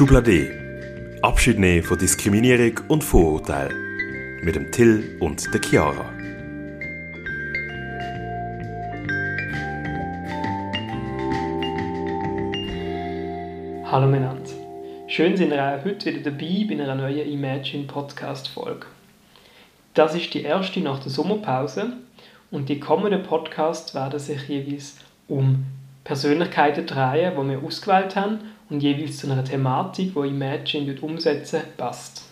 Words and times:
Schublade. 0.00 1.18
Abschied 1.20 1.58
nehmen 1.58 1.82
von 1.82 1.98
Diskriminierung 1.98 2.80
und 2.88 3.04
Vorurteil. 3.04 3.68
Mit 4.40 4.56
dem 4.56 4.72
Till 4.72 5.18
und 5.20 5.52
der 5.52 5.60
Chiara. 5.60 6.06
Hallo 13.92 14.06
miteinander. 14.06 14.50
Schön 15.06 15.36
sind 15.36 15.52
ihr 15.52 15.62
auch 15.62 15.84
heute 15.84 16.14
wieder 16.14 16.30
dabei 16.30 16.64
bei 16.66 16.82
einer 16.82 16.94
neuen 16.94 17.30
Imagine 17.30 17.84
Podcast 17.84 18.48
Folge. 18.48 18.86
Das 19.92 20.14
ist 20.14 20.32
die 20.32 20.44
erste 20.44 20.80
nach 20.80 21.00
der 21.00 21.10
Sommerpause 21.10 21.92
und 22.50 22.70
die 22.70 22.80
kommenden 22.80 23.22
Podcasts 23.22 23.94
werden 23.94 24.18
sich 24.18 24.48
jeweils 24.48 24.96
um 25.28 25.66
Persönlichkeiten 26.04 26.86
drehen, 26.86 27.34
die 27.36 27.50
wir 27.50 27.62
ausgewählt 27.62 28.16
haben 28.16 28.38
und 28.70 28.82
jeweils 28.82 29.18
zu 29.18 29.30
einer 29.30 29.44
Thematik, 29.44 30.14
die 30.14 30.28
Imagine 30.28 30.96
umsetzen 31.00 31.62
passt. 31.76 32.24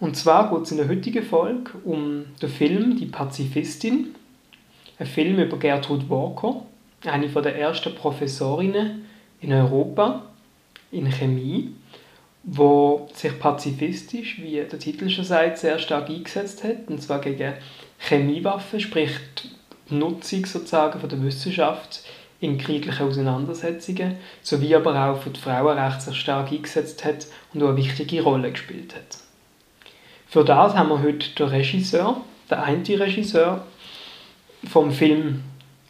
Und 0.00 0.16
zwar 0.16 0.50
geht 0.50 0.64
es 0.64 0.70
in 0.70 0.78
der 0.78 0.88
heutigen 0.88 1.24
Folge 1.24 1.72
um 1.84 2.24
den 2.40 2.48
Film 2.48 2.96
Die 2.96 3.06
Pazifistin, 3.06 4.14
ein 4.98 5.06
Film 5.06 5.38
über 5.38 5.58
Gertrud 5.58 6.08
Walker, 6.08 6.62
eine 7.04 7.28
der 7.28 7.58
ersten 7.58 7.94
Professorinnen 7.94 9.04
in 9.40 9.52
Europa 9.52 10.22
in 10.90 11.10
Chemie, 11.10 11.72
wo 12.44 13.08
sich 13.12 13.38
pazifistisch, 13.38 14.40
wie 14.40 14.54
der 14.54 14.78
Titel 14.78 15.10
schon 15.10 15.24
sagt, 15.24 15.58
sehr 15.58 15.78
stark 15.78 16.08
eingesetzt 16.08 16.64
hat, 16.64 16.88
und 16.88 17.02
zwar 17.02 17.20
gegen 17.20 17.54
Chemiewaffen, 17.98 18.80
sprich 18.80 19.10
die 19.42 19.94
Nutzung 19.94 20.46
sozusagen 20.46 20.98
von 20.98 21.08
der 21.08 21.22
Wissenschaft 21.22 22.04
in 22.40 22.58
krieglichen 22.58 23.06
Auseinandersetzungen, 23.06 24.16
sowie 24.42 24.74
aber 24.74 25.10
auch 25.10 25.22
für 25.22 25.30
die 25.30 25.40
Frauenrechte 25.40 26.02
sehr 26.02 26.14
stark 26.14 26.52
eingesetzt 26.52 27.04
hat 27.04 27.26
und 27.52 27.62
auch 27.62 27.68
eine 27.68 27.76
wichtige 27.76 28.22
Rolle 28.22 28.52
gespielt 28.52 28.94
hat. 28.94 29.18
Für 30.28 30.44
das 30.44 30.74
haben 30.74 30.90
wir 30.90 31.02
heute 31.02 31.28
den 31.30 31.48
Regisseur, 31.48 32.20
den 32.50 32.58
einen 32.58 32.84
Regisseur 32.84 33.64
vom 34.70 34.90
Film 34.90 35.42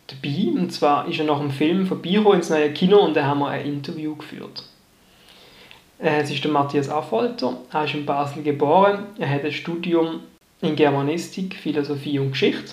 dabei. 0.07 0.59
Und 0.59 0.73
zwar 0.73 1.07
ist 1.09 1.19
er 1.19 1.27
nach 1.27 1.41
dem 1.41 1.51
Film 1.51 1.87
vorbeigekommen 1.87 2.39
ins 2.39 2.51
neue 2.51 2.73
Kino 2.73 2.99
und 2.99 3.15
da 3.15 3.25
haben 3.25 3.41
wir 3.41 3.49
ein 3.49 3.67
Interview 3.67 4.17
geführt. 4.17 4.65
Äh, 5.99 6.21
es 6.23 6.31
ist 6.31 6.45
der 6.45 6.51
Matthias 6.51 6.89
Affolter. 6.89 7.59
Er 7.73 7.85
ist 7.85 7.95
in 7.95 8.07
Basel 8.07 8.43
geboren. 8.43 9.07
Er 9.19 9.29
hat 9.29 9.45
ein 9.45 9.53
Studium 9.53 10.21
in 10.61 10.77
Germanistik, 10.77 11.55
Philosophie 11.57 12.19
und 12.19 12.33
Geschichte. 12.33 12.73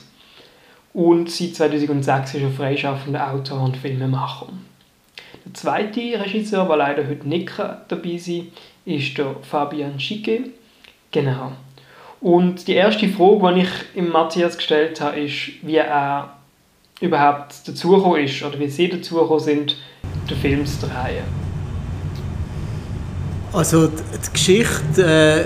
Und 0.95 1.29
seit 1.29 1.55
2006 1.55 2.35
ist 2.35 2.41
er 2.41 2.51
freischaffender 2.51 3.33
Autor 3.33 3.61
und 3.63 3.75
Filmemacher. 3.75 4.47
Der 5.43 5.53
zweite 5.53 5.99
Regisseur, 5.99 6.65
der 6.65 6.77
leider 6.77 7.05
heute 7.05 7.27
nicht 7.27 7.51
dabei 7.59 8.17
sein 8.17 8.47
ist 8.85 9.17
der 9.17 9.35
Fabian 9.41 9.99
Schicke. 9.99 10.51
Genau. 11.11 11.51
Und 12.21 12.69
die 12.69 12.75
erste 12.75 13.09
Frage, 13.09 13.55
die 13.55 13.61
ich 13.63 13.69
im 13.95 14.09
Matthias 14.09 14.55
gestellt 14.55 15.01
habe, 15.01 15.19
ist, 15.19 15.61
wie 15.63 15.75
er 15.75 16.29
überhaupt 17.01 17.67
dazugekommen 17.67 18.23
ist 18.23 18.41
oder 18.41 18.57
wie 18.57 18.69
sie 18.69 18.87
dazugekommen 18.87 19.43
sind, 19.43 19.75
den 20.29 20.37
Film 20.37 20.65
zu 20.65 20.87
drehen. 20.87 21.25
Also 23.51 23.87
die 23.87 24.31
Geschichte, 24.31 25.03
äh, 25.03 25.45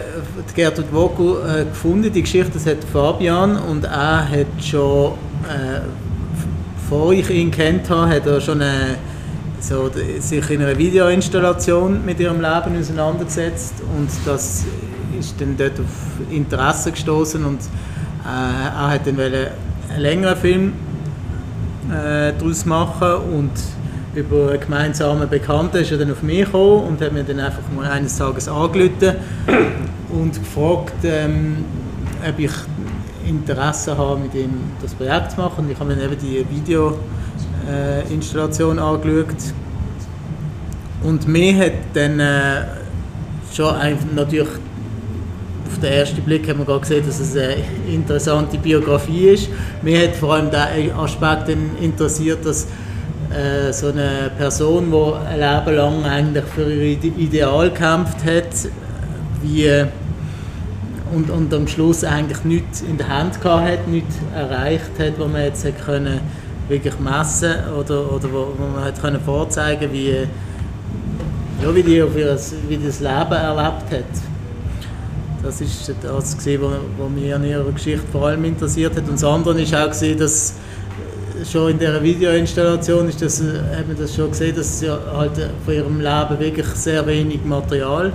die 0.50 0.54
Gertrud 0.56 0.86
Vogel 0.92 1.62
äh, 1.62 1.66
gefunden, 1.66 2.12
die 2.12 2.22
Geschichte, 2.22 2.52
das 2.54 2.68
hat 2.68 2.84
Fabian 2.84 3.58
und 3.58 3.84
er 3.84 4.30
hat 4.30 4.64
schon, 4.64 5.14
äh, 5.48 5.82
bevor 6.76 7.14
ich 7.14 7.30
ihn 7.30 7.52
kennt 7.52 7.90
habe, 7.90 8.16
hat 8.16 8.26
er 8.26 8.42
schon 8.42 8.62
eine, 8.62 8.96
so, 9.60 9.90
sich 10.20 10.50
in 10.50 10.62
einer 10.62 10.78
Videoinstallation 10.78 12.04
mit 12.06 12.20
ihrem 12.20 12.42
Leben 12.42 12.80
auseinandergesetzt 12.80 13.76
und 13.98 14.10
das 14.26 14.66
ist 15.20 15.40
dann 15.40 15.56
dort 15.58 15.80
auf 15.80 16.32
Interesse 16.32 16.92
gestoßen 16.92 17.44
und 17.46 17.60
äh, 17.60 18.26
er 18.26 18.92
hat 18.92 19.06
dann 19.06 19.20
einen 19.20 19.48
längeren 19.98 20.38
Film 20.38 20.74
äh, 21.90 22.34
daraus 22.38 22.66
machen 22.66 23.14
und 23.34 23.52
über 24.16 24.50
einen 24.50 24.60
gemeinsamen 24.60 25.30
Bekannten 25.30 25.78
ist 25.78 25.92
er 25.92 25.98
dann 25.98 26.12
auf 26.12 26.24
mich 26.24 26.46
gekommen 26.46 26.88
und 26.88 27.02
hat 27.02 27.14
mir 27.14 27.24
dann 27.24 27.40
einfach 27.40 27.62
mal 27.76 27.90
eines 27.90 28.18
Tages 28.18 28.48
angerufen 28.48 29.16
und 30.10 30.34
gefragt, 30.34 30.96
ähm, 31.04 31.58
ob 32.28 32.40
ich 32.40 32.52
Interesse 33.30 33.98
habe, 33.98 34.20
mit 34.20 34.34
ihm 34.34 34.50
das 34.82 34.94
Projekt 34.94 35.32
zu 35.32 35.38
machen. 35.38 35.72
Ich 35.72 35.80
habe 35.80 35.96
mir 35.96 36.04
eben 36.04 36.18
die 36.20 36.46
Videoinstallation 36.50 38.78
äh, 38.78 38.82
angeschaut. 38.82 39.54
Und 41.04 41.26
mir 41.28 41.58
hat 41.58 41.74
dann 41.94 42.20
äh, 42.20 42.64
schon 43.54 43.74
natürlich 44.16 44.50
auf 44.50 45.78
den 45.80 45.94
ersten 45.94 46.22
Blick 46.22 46.48
man 46.48 46.66
gerade 46.66 46.82
gesehen, 46.82 47.06
dass 47.06 47.20
es 47.20 47.38
eine 47.38 47.58
interessante 47.88 48.58
Biografie 48.58 49.30
ist. 49.30 49.50
Mir 49.82 50.04
hat 50.04 50.16
vor 50.16 50.34
allem 50.34 50.52
der 50.52 50.68
Aspekt 50.98 51.50
interessiert, 51.80 52.46
dass 52.46 52.68
äh, 53.30 53.72
so 53.72 53.88
eine 53.88 54.32
Person, 54.38 54.92
die 54.92 55.14
ein 55.28 55.40
Leben 55.40 55.78
lang 55.78 56.04
eigentlich 56.04 56.44
für 56.46 56.74
ihr 56.74 57.02
Ideal 57.04 57.70
gekämpft 57.70 58.26
hat, 58.26 58.70
wie 59.44 59.86
und, 61.14 61.30
und 61.30 61.54
am 61.54 61.68
Schluss 61.68 62.04
eigentlich 62.04 62.44
nichts 62.44 62.82
in 62.82 62.98
der 62.98 63.08
Hand 63.08 63.42
gehabt 63.42 63.68
hat, 63.68 63.88
nichts 63.88 64.16
erreicht 64.36 64.92
hat, 65.00 65.20
was 65.20 65.28
man 65.32 65.42
jetzt 65.44 65.66
können 65.86 66.20
wirklich 66.68 67.00
messen 67.00 67.56
oder, 67.78 68.12
oder 68.12 68.32
wo, 68.32 68.48
wo 68.58 68.80
man 68.80 68.94
können 68.94 69.20
vorzeigen 69.22 69.92
wie, 69.92 70.28
ja, 71.64 71.76
wie 71.76 71.84
die 71.84 72.02
auf 72.02 72.16
ihr, 72.16 72.38
wie 72.68 72.78
das 72.78 73.00
Leben 73.00 73.32
erlebt 73.32 73.92
hat. 73.92 74.06
Das 75.42 75.62
ist 75.62 75.94
das, 76.02 76.38
gewesen, 76.38 76.62
was 76.98 77.10
mich 77.10 77.34
an 77.34 77.44
ihrer 77.44 77.72
Geschichte 77.72 78.06
vor 78.12 78.28
allem 78.28 78.44
interessiert 78.44 78.96
hat. 78.96 79.04
Und 79.08 79.14
das 79.14 79.24
andere 79.24 79.62
ist 79.62 79.74
auch, 79.74 79.90
gewesen, 79.90 80.20
dass 80.20 80.54
schon 81.50 81.72
in 81.72 81.80
dieser 81.80 82.04
Videoinstallation 82.04 83.08
ist 83.08 83.22
das, 83.22 83.42
hat 83.42 83.88
man 83.88 83.98
das 83.98 84.16
schon 84.16 84.30
gesehen, 84.30 84.56
dass 84.56 84.82
ja 84.82 85.00
halt 85.16 85.32
von 85.64 85.74
ihrem 85.74 86.00
Leben 86.00 86.40
wirklich 86.40 86.68
sehr 86.68 87.06
wenig 87.08 87.40
Material 87.46 88.12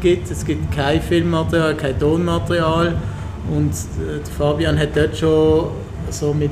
gibt. 0.00 0.30
Es 0.30 0.44
gibt 0.44 0.74
kein 0.74 1.00
Filmmaterial, 1.00 1.76
kein 1.76 1.98
Tonmaterial. 1.98 2.96
Und 3.50 3.72
äh, 3.72 4.24
Fabian 4.36 4.78
hat 4.78 4.96
dort 4.96 5.16
schon 5.16 5.70
so 6.10 6.32
mit 6.32 6.50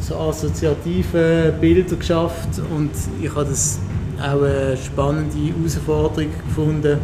so 0.00 0.16
assoziativen 0.16 1.54
Bildern 1.60 1.98
geschafft 1.98 2.60
und 2.74 2.90
ich 3.22 3.30
habe 3.34 3.46
das 3.46 3.78
auch 4.20 4.42
eine 4.42 4.76
spannende 4.76 5.36
Herausforderung 5.36 6.30
gefunden 6.46 6.98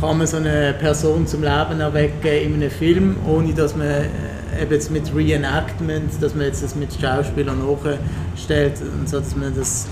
kann 0.00 0.18
man 0.18 0.26
so 0.26 0.36
eine 0.36 0.74
Person 0.78 1.26
zum 1.26 1.42
Leben 1.42 1.80
erwecken 1.80 2.26
in 2.26 2.54
einem 2.54 2.70
Film, 2.70 3.16
ohne 3.26 3.54
dass 3.54 3.74
man 3.74 3.86
äh, 3.86 4.62
eben 4.62 4.72
jetzt 4.72 4.90
mit 4.90 5.14
Reenactment, 5.14 6.20
dass 6.20 6.34
man 6.34 6.46
jetzt 6.46 6.62
das 6.62 6.74
mit 6.74 6.90
Schauspielern 7.00 7.58
nachstellt 7.58 8.74
und 8.82 9.08
so, 9.08 9.20
dass 9.20 9.34
man 9.34 9.54
das 9.54 9.86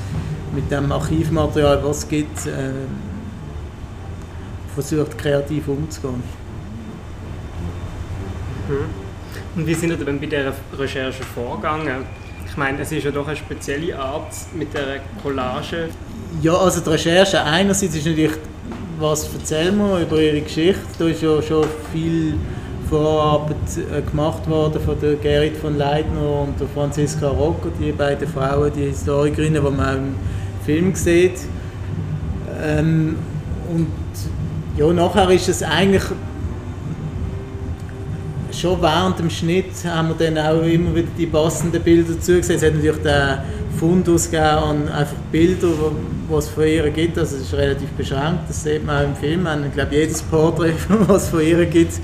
mit 0.55 0.71
dem 0.71 0.93
Archivmaterial, 0.93 1.83
was 1.83 1.99
es 1.99 2.09
gibt, 2.09 2.47
äh, 2.47 2.73
versucht 4.75 5.19
kreativ 5.19 5.69
umzugehen. 5.69 6.23
Mhm. 8.69 9.03
Und 9.57 9.67
wie 9.67 9.75
sind 9.75 9.91
ihr 9.91 9.97
denn 9.97 10.19
bei 10.19 10.27
dieser 10.27 10.53
Recherche 10.79 11.23
vorgegangen? 11.23 12.05
Ich 12.49 12.57
meine, 12.57 12.81
es 12.81 12.93
ist 12.93 13.05
ja 13.05 13.11
doch 13.11 13.27
eine 13.27 13.37
spezielle 13.37 13.99
Art 13.99 14.33
mit 14.55 14.75
der 14.75 15.01
Collage. 15.23 15.89
Ja, 16.43 16.55
also 16.55 16.81
die 16.81 16.91
Recherche 16.91 17.43
einerseits 17.43 17.95
ist 17.95 18.07
natürlich 18.07 18.33
was 19.03 19.33
erzählen 19.35 19.77
wir 19.77 20.01
über 20.01 20.21
ihre 20.21 20.41
Geschichte? 20.41 20.81
Da 20.99 21.07
ist 21.07 21.23
ja 21.23 21.43
schon 21.43 21.67
viel 21.93 22.35
Vorarbeit 22.89 23.57
äh, 23.77 24.03
gemacht 24.03 24.49
worden 24.49 24.81
von 24.81 25.01
der 25.01 25.15
Gerrit 25.15 25.57
von 25.57 25.77
Leitner 25.77 26.43
und 26.43 26.61
der 26.61 26.69
Franziska 26.69 27.29
Rocco, 27.29 27.69
die 27.81 27.91
beiden 27.91 28.29
Frauen, 28.29 28.71
die 28.75 28.85
Historikerinnen, 28.85 29.65
die 29.65 29.71
man 29.71 29.81
auch 29.81 29.95
im 29.95 30.15
Film 30.65 30.95
sieht. 30.95 31.41
Ähm, 32.63 33.17
und 33.71 33.89
ja, 34.77 34.93
nachher 34.93 35.31
ist 35.31 35.49
es 35.49 35.63
eigentlich 35.63 36.05
schon 38.53 38.81
während 38.83 39.19
dem 39.19 39.31
Schnitt 39.31 39.73
haben 39.87 40.09
wir 40.09 40.27
dann 40.27 40.39
auch 40.39 40.63
immer 40.63 40.95
wieder 40.95 41.09
die 41.17 41.27
passenden 41.27 41.83
Bilder 41.83 42.19
zugesehen. 42.21 42.57
Es 42.57 42.65
hat 42.65 42.75
natürlich 42.75 43.03
den 43.03 43.39
Fundus 43.79 44.31
gegeben 44.31 44.47
an 44.47 44.89
einfach 44.89 45.17
Bilder, 45.31 45.69
die 46.31 46.35
es 46.35 46.49
von 46.49 46.65
ihr 46.65 46.91
gibt. 46.91 47.19
Also 47.19 47.37
es 47.37 47.43
ist 47.43 47.55
relativ 47.55 47.89
beschränkt, 47.91 48.49
das 48.49 48.63
sieht 48.63 48.85
man 48.85 48.97
auch 48.97 49.09
im 49.09 49.17
Film. 49.17 49.47
Ich 49.67 49.73
glaube, 49.73 49.95
jedes 49.95 50.23
Porträt, 50.23 50.75
was 51.07 51.25
es 51.25 51.29
von 51.31 51.41
ihr 51.41 51.65
gibt, 51.67 51.95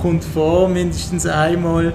kommt 0.00 0.24
vor, 0.24 0.68
mindestens 0.68 1.26
einmal. 1.26 1.92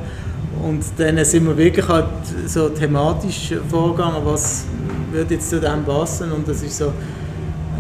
Und 0.63 0.83
dann 0.97 1.23
sind 1.23 1.45
wir 1.45 1.56
wirklich 1.56 1.88
halt 1.88 2.07
so 2.47 2.69
thematisch 2.69 3.53
vorgegangen, 3.69 4.21
was 4.23 4.65
würde 5.12 5.35
jetzt 5.35 5.50
zu 5.50 5.59
dem 5.59 5.83
passen. 5.83 6.31
Und 6.31 6.47
das 6.47 6.63
ist 6.63 6.77
so 6.77 6.85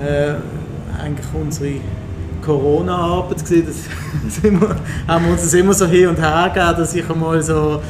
äh, 0.05 0.33
eigentlich 1.01 1.27
unsere 1.33 1.71
Corona-Arbeit 2.47 3.45
gewesen. 3.45 3.67
Das, 3.67 4.43
wir, 4.43 4.51
haben 5.07 5.25
wir 5.25 5.31
uns 5.33 5.41
das 5.41 5.53
immer 5.53 5.73
so 5.73 5.85
hin 5.85 6.07
und 6.07 6.19
her 6.19 6.49
gegeben, 6.53 6.75
dass 6.77 6.95
ich 6.95 7.09
einmal 7.09 7.43
so 7.43 7.81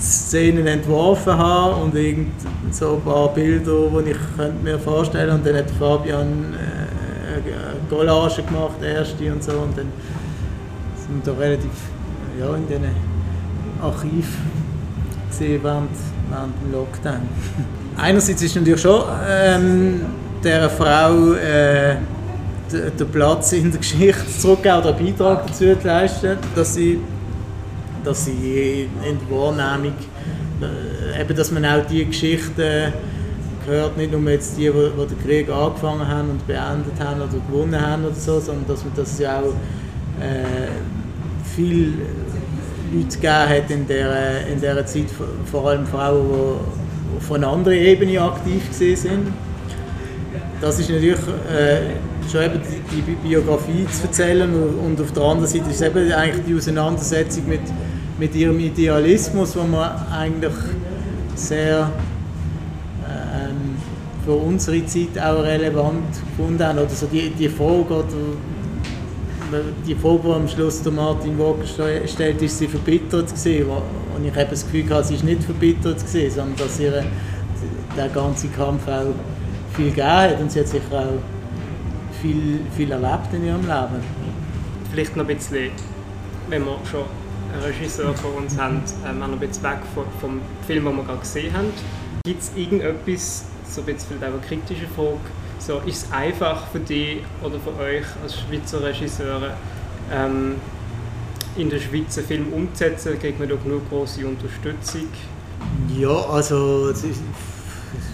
Szenen 0.00 0.66
entworfen 0.66 1.36
habe 1.36 1.76
und 1.76 1.94
irgend 1.94 2.32
so 2.70 2.94
ein 2.94 3.00
paar 3.02 3.28
Bilder, 3.34 3.88
die 4.04 4.10
ich 4.10 4.62
mir 4.62 4.78
vorstellen 4.78 5.28
könnte. 5.28 5.50
Und 5.50 5.56
dann 5.56 5.64
hat 5.64 5.70
Fabian 5.72 6.54
äh, 6.54 7.90
Collage 7.90 8.42
gemacht, 8.42 8.82
erste 8.82 9.32
und 9.32 9.42
so. 9.42 9.52
Und 9.52 9.76
dann 9.76 9.92
sind 10.96 11.26
wir 11.26 11.32
da 11.32 11.38
relativ 11.38 11.70
ja, 12.38 12.54
in 12.54 12.66
diesen 12.66 12.84
Archiv 13.82 14.26
gesehen 15.28 15.60
während, 15.62 15.90
während 16.30 16.62
dem 16.62 16.72
Lockdown. 16.72 17.28
Einerseits 17.96 18.42
ist 18.42 18.54
natürlich 18.54 18.80
schon 18.80 19.02
ähm, 19.28 20.00
dieser 20.44 20.70
Frau 20.70 21.32
äh, 21.34 21.96
den 22.72 23.08
Platz 23.10 23.52
in 23.52 23.70
der 23.70 23.80
Geschichte 23.80 24.26
zurückgeben 24.38 24.78
oder 24.78 24.96
einen 24.96 25.06
Beitrag 25.06 25.46
dazu 25.46 25.76
zu 25.76 25.86
leisten, 25.86 26.38
dass 26.54 26.74
sie, 26.74 27.00
dass 28.04 28.24
sie 28.24 28.88
in 29.08 29.18
der 29.18 29.36
Wahrnehmung, 29.36 29.94
äh, 30.60 31.20
eben, 31.20 31.36
dass 31.36 31.50
man 31.50 31.64
auch 31.64 31.86
die 31.86 32.04
Geschichten 32.04 32.92
gehört, 33.66 33.96
nicht 33.96 34.12
nur 34.12 34.30
jetzt 34.30 34.56
die, 34.56 34.70
die, 34.70 34.70
den 34.70 35.22
Krieg 35.22 35.50
angefangen 35.50 36.06
haben 36.06 36.30
und 36.30 36.46
beendet 36.46 36.98
haben 36.98 37.20
oder 37.20 37.38
gewonnen 37.50 37.80
haben 37.80 38.04
oder 38.04 38.14
so, 38.14 38.40
sondern 38.40 38.66
dass 38.68 38.84
man 38.84 38.92
das 38.96 39.18
ja 39.18 39.40
auch 39.40 39.54
äh, 40.22 40.68
viel 41.54 41.94
Leute 42.92 43.16
gegeben 43.16 43.48
hat 43.48 43.70
in 43.70 43.86
dieser, 43.86 44.46
in 44.46 44.60
dieser 44.60 44.86
Zeit, 44.86 45.06
vor 45.50 45.68
allem 45.68 45.86
Frauen, 45.86 46.58
die 47.18 47.24
von 47.24 47.36
einer 47.36 47.52
anderen 47.52 47.78
Ebene 47.78 48.20
aktiv 48.20 48.62
sind. 48.70 49.32
Das 50.60 50.78
ist 50.78 50.88
natürlich 50.88 51.18
äh, 51.52 51.96
schon 52.30 52.42
eben 52.42 52.60
die, 52.90 53.02
die, 53.02 53.28
Biografie 53.28 53.86
zu 53.90 54.04
erzählen 54.04 54.52
und 54.52 55.00
auf 55.00 55.12
der 55.12 55.22
anderen 55.22 55.48
Seite 55.48 55.70
ist 55.70 55.80
es 55.80 55.82
eben 55.82 56.12
eigentlich 56.12 56.44
die 56.46 56.54
Auseinandersetzung 56.54 57.48
mit, 57.48 57.60
mit 58.18 58.34
ihrem 58.34 58.58
Idealismus, 58.58 59.56
wo 59.56 59.62
man 59.64 59.90
eigentlich 60.10 60.54
sehr 61.34 61.90
ähm, 63.04 63.76
für 64.24 64.32
unsere 64.32 64.84
Zeit 64.86 65.18
auch 65.22 65.42
relevant 65.42 66.04
gefunden 66.36 66.62
haben. 66.64 66.78
Oder 66.78 66.90
so 66.90 67.06
die, 67.06 67.30
die 67.30 67.48
Frage, 67.48 67.94
oder 67.94 68.04
die 69.86 69.94
Frage, 69.94 70.20
die 70.24 70.32
am 70.32 70.48
Schluss 70.48 70.82
der 70.82 70.92
Martin 70.92 71.38
Walker 71.38 71.66
stellt, 72.06 72.42
ist 72.42 72.58
sie 72.58 72.66
verbittert 72.66 73.28
gewesen. 73.28 73.66
Und 74.16 74.24
ich 74.24 74.34
habe 74.34 74.46
das 74.50 74.64
Gefühl 74.64 74.84
gehabt, 74.84 75.06
sie 75.06 75.14
ist 75.14 75.24
nicht 75.24 75.44
verbittert 75.44 76.04
gewesen, 76.04 76.34
sondern 76.34 76.56
dass 76.56 76.80
ihr 76.80 77.04
der 77.96 78.08
ganze 78.08 78.48
Kampf 78.48 78.86
auch 78.88 79.14
viel 79.74 79.90
gegeben 79.90 80.08
hat 80.08 80.40
und 80.40 80.50
sie 80.50 80.60
hat 80.60 80.68
sicher 80.68 80.82
auch 80.92 81.35
viel, 82.20 82.60
viel 82.76 82.90
erlebt 82.90 83.32
in 83.32 83.44
ihrem 83.44 83.62
Leben. 83.62 84.02
Vielleicht 84.90 85.16
noch 85.16 85.28
ein 85.28 85.34
bisschen, 85.34 85.70
wenn 86.48 86.64
wir 86.64 86.78
schon 86.90 87.04
einen 87.52 87.62
Regisseur 87.62 88.14
vor 88.14 88.36
uns 88.36 88.58
haben, 88.58 88.82
ähm, 89.08 89.18
noch 89.18 89.28
ein 89.28 89.38
bisschen 89.38 89.62
weg 89.64 89.78
vom 90.20 90.40
Film, 90.66 90.84
den 90.84 90.96
wir 90.96 91.04
gerade 91.04 91.20
gesehen 91.20 91.56
haben. 91.56 91.72
Gibt 92.24 92.42
es 92.42 92.52
irgendetwas, 92.56 93.44
so 93.68 93.80
ein 93.80 93.86
bisschen 93.86 94.18
vielleicht 94.18 94.24
auch 94.24 94.38
eine 94.38 94.46
kritische 94.46 94.86
Frage, 94.88 95.18
so, 95.58 95.78
ist 95.86 96.06
es 96.06 96.12
einfach 96.12 96.66
für 96.68 96.80
dich 96.80 97.18
oder 97.42 97.58
für 97.58 97.76
euch 97.80 98.04
als 98.22 98.38
Schweizer 98.38 98.82
Regisseure, 98.82 99.54
ähm, 100.12 100.56
in 101.56 101.70
der 101.70 101.80
Schweiz 101.80 102.16
einen 102.18 102.26
Film 102.26 102.52
umzusetzen? 102.52 103.18
Kriegt 103.18 103.40
man 103.40 103.48
da 103.48 103.56
genug 103.56 103.88
große 103.88 104.26
Unterstützung? 104.26 105.08
Ja, 105.96 106.10
also 106.10 106.92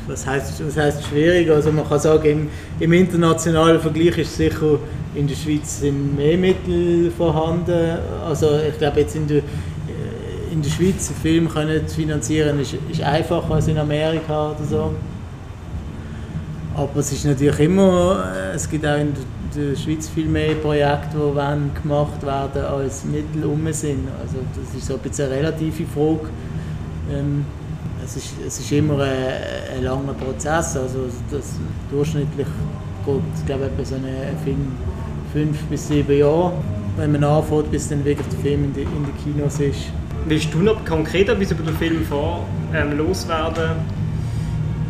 was 0.06 0.26
heißt, 0.26 0.66
was 0.66 0.76
heißt 0.76 1.04
schwierig? 1.04 1.50
Also 1.50 1.72
man 1.72 1.88
kann 1.88 2.00
sagen, 2.00 2.28
im, 2.28 2.48
im 2.80 2.92
internationalen 2.92 3.80
Vergleich 3.80 4.18
ist 4.18 4.36
sicher 4.36 4.78
in 5.14 5.26
der 5.26 5.34
Schweiz 5.34 5.80
sind 5.80 6.16
mehr 6.16 6.38
Mittel 6.38 7.10
vorhanden. 7.10 7.98
Also 8.26 8.58
ich 8.68 8.78
glaube 8.78 9.00
jetzt 9.00 9.14
in 9.14 9.26
der, 9.26 9.42
in 10.50 10.62
der 10.62 10.70
Schweiz 10.70 11.08
einen 11.08 11.20
Film 11.20 11.48
können 11.48 11.86
zu 11.86 11.96
finanzieren 11.96 12.60
ist, 12.60 12.74
ist 12.90 13.02
einfacher 13.02 13.54
als 13.54 13.68
in 13.68 13.78
Amerika 13.78 14.52
oder 14.52 14.64
so. 14.64 14.94
Aber 16.74 16.96
es 16.96 17.12
ist 17.12 17.26
natürlich 17.26 17.60
immer, 17.60 18.24
äh, 18.34 18.54
es 18.54 18.68
gibt 18.68 18.86
auch 18.86 18.98
in 18.98 19.12
der 19.54 19.76
Schweiz 19.76 20.08
viel 20.08 20.24
mehr 20.24 20.54
Projekte, 20.54 21.18
die 21.18 21.82
gemacht 21.82 22.24
werden, 22.24 22.64
als 22.64 23.04
Mittel 23.04 23.44
um 23.44 23.70
sind. 23.72 24.08
Also 24.22 24.38
das 24.56 24.74
ist 24.74 24.86
so 24.86 24.94
ein 24.94 25.00
bisschen 25.00 25.26
eine 25.26 25.36
relative 25.36 25.84
Frage. 25.84 26.30
Ähm, 27.12 27.44
es, 28.04 28.16
ist, 28.16 28.34
es 28.46 28.58
ist 28.60 28.72
immer 28.72 29.00
ein, 29.00 29.76
ein 29.76 29.84
langer 29.84 30.14
Prozess. 30.14 30.76
Also 30.76 31.08
das, 31.30 31.54
durchschnittlich 31.90 32.46
geht 33.04 33.46
glaube 33.46 33.70
ich, 33.80 33.88
so 33.88 33.96
eine 33.96 34.36
Film 34.44 34.72
fünf 35.32 35.58
bis 35.64 35.88
sieben 35.88 36.18
Jahre, 36.18 36.52
wenn 36.96 37.12
man 37.12 37.24
anfängt, 37.24 37.70
bis 37.70 37.88
dann 37.88 38.04
wirklich 38.04 38.28
der 38.28 38.38
Film 38.40 38.64
in 38.64 38.74
den 38.74 38.82
in 38.82 39.06
die 39.06 39.32
Kinos 39.32 39.60
ist. 39.60 39.90
Willst 40.26 40.52
du 40.54 40.58
noch 40.58 40.84
konkret 40.84 41.28
etwas 41.28 41.50
über 41.50 41.64
den 41.64 41.76
Film 41.76 42.04
vor 42.04 42.46
ähm, 42.74 42.96
loswerden, 42.96 43.70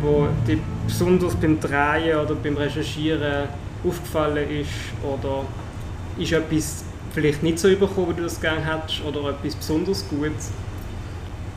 wo 0.01 0.27
die 0.47 0.59
besonders 0.85 1.33
beim 1.35 1.59
Drehen 1.59 2.19
oder 2.19 2.35
beim 2.35 2.55
Recherchieren 2.55 3.47
aufgefallen 3.87 4.47
ist? 4.49 4.69
Oder 5.03 5.45
ist 6.19 6.31
etwas 6.33 6.83
vielleicht 7.13 7.41
nicht 7.41 7.57
so 7.57 7.69
überkommen, 7.69 8.11
wie 8.11 8.15
du 8.15 8.23
das 8.23 8.39
gerne 8.39 8.63
hättest? 8.63 9.03
Oder 9.05 9.29
etwas 9.29 9.55
besonders 9.55 10.07
Gutes? 10.07 10.51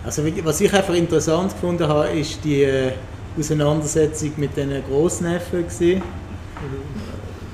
Also 0.06 0.22
was 0.44 0.60
ich 0.60 0.72
einfach 0.72 0.94
interessant 0.94 1.52
gefunden 1.52 1.88
habe, 1.88 2.10
ist 2.10 2.38
die 2.44 2.62
äh, 2.62 2.92
Auseinandersetzung 3.36 4.30
mit 4.36 4.56
den 4.56 4.70
Großneffen. 4.88 5.64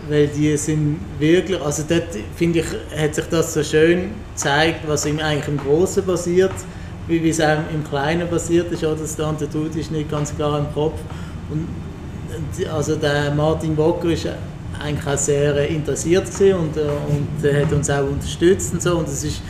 Weil 0.06 0.26
die 0.26 0.54
sind 0.58 1.00
wirklich, 1.18 1.58
also 1.62 1.84
dort 1.88 2.08
finde 2.36 2.58
ich, 2.58 2.66
hat 2.94 3.14
sich 3.14 3.24
das 3.30 3.54
so 3.54 3.62
schön 3.62 4.10
gezeigt, 4.34 4.80
was 4.86 5.06
eigentlich 5.06 5.48
im 5.48 5.56
Großen 5.56 6.04
passiert, 6.04 6.52
wie 7.08 7.26
es 7.26 7.40
auch 7.40 7.56
im 7.72 7.84
Kleinen 7.88 8.28
passiert 8.28 8.70
ist. 8.70 8.84
Oder 8.84 8.96
das 8.96 9.16
Tante 9.16 9.48
Tut 9.48 9.74
ist 9.74 9.90
nicht 9.90 10.10
ganz 10.10 10.36
klar 10.36 10.58
im 10.58 10.70
Kopf. 10.74 11.00
Und 11.50 11.66
also 12.70 12.96
der 12.96 13.30
Martin 13.30 13.74
Bocker 13.74 14.10
ist 14.10 14.28
eigentlich 14.78 15.06
auch 15.06 15.16
sehr 15.16 15.68
interessiert 15.68 16.26
und, 16.38 16.76
äh, 16.76 16.80
und 17.08 17.62
hat 17.62 17.72
uns 17.72 17.88
auch 17.88 18.04
unterstützt 18.04 18.74
und 18.74 18.82
so. 18.82 18.98
Und 18.98 19.08
es 19.08 19.24
ist, 19.24 19.40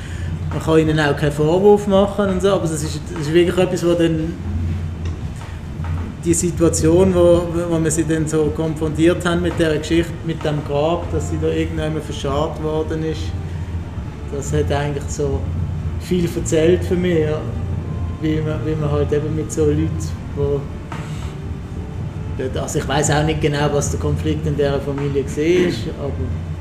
man 0.53 0.63
kann 0.63 0.79
ihnen 0.79 1.01
auch 1.01 1.17
keinen 1.17 1.33
Vorwurf 1.33 1.87
machen 1.87 2.29
und 2.29 2.43
so, 2.43 2.51
aber 2.51 2.63
das 2.63 2.83
ist, 2.83 3.01
das 3.13 3.23
ist 3.23 3.33
wirklich 3.33 3.57
etwas, 3.57 3.87
wo 3.87 3.95
dann 3.95 4.35
die 6.25 6.35
Situation, 6.35 7.15
wo, 7.15 7.43
wo 7.69 7.83
wir 7.83 7.91
sie 7.91 8.05
dann 8.05 8.27
so 8.27 8.53
konfrontiert 8.55 9.25
haben 9.27 9.43
mit 9.43 9.59
der 9.59 9.79
Geschichte, 9.79 10.13
mit 10.27 10.45
dem 10.45 10.65
Grab, 10.67 11.11
dass 11.11 11.31
sie 11.31 11.39
da 11.41 11.49
irgendwann 11.49 12.01
verscharrt 12.01 12.63
worden 12.63 13.05
ist, 13.05 13.23
das 14.35 14.53
hat 14.53 14.71
eigentlich 14.71 15.05
so 15.09 15.41
viel 16.01 16.29
erzählt 16.35 16.85
für 16.85 16.95
mich, 16.95 17.27
wie 18.21 18.41
man, 18.41 18.65
wie 18.65 18.75
man 18.75 18.91
halt 18.91 19.13
eben 19.13 19.35
mit 19.35 19.51
so 19.51 19.65
Leuten, 19.65 19.91
die 22.39 22.59
also 22.59 22.79
ich 22.79 22.89
weiß 22.89 23.11
auch 23.11 23.25
nicht 23.25 23.41
genau, 23.41 23.69
was 23.73 23.91
der 23.91 24.01
Konflikt 24.01 24.47
in 24.47 24.57
dieser 24.57 24.81
Familie 24.81 25.25
war, 25.25 26.05
aber 26.05 26.52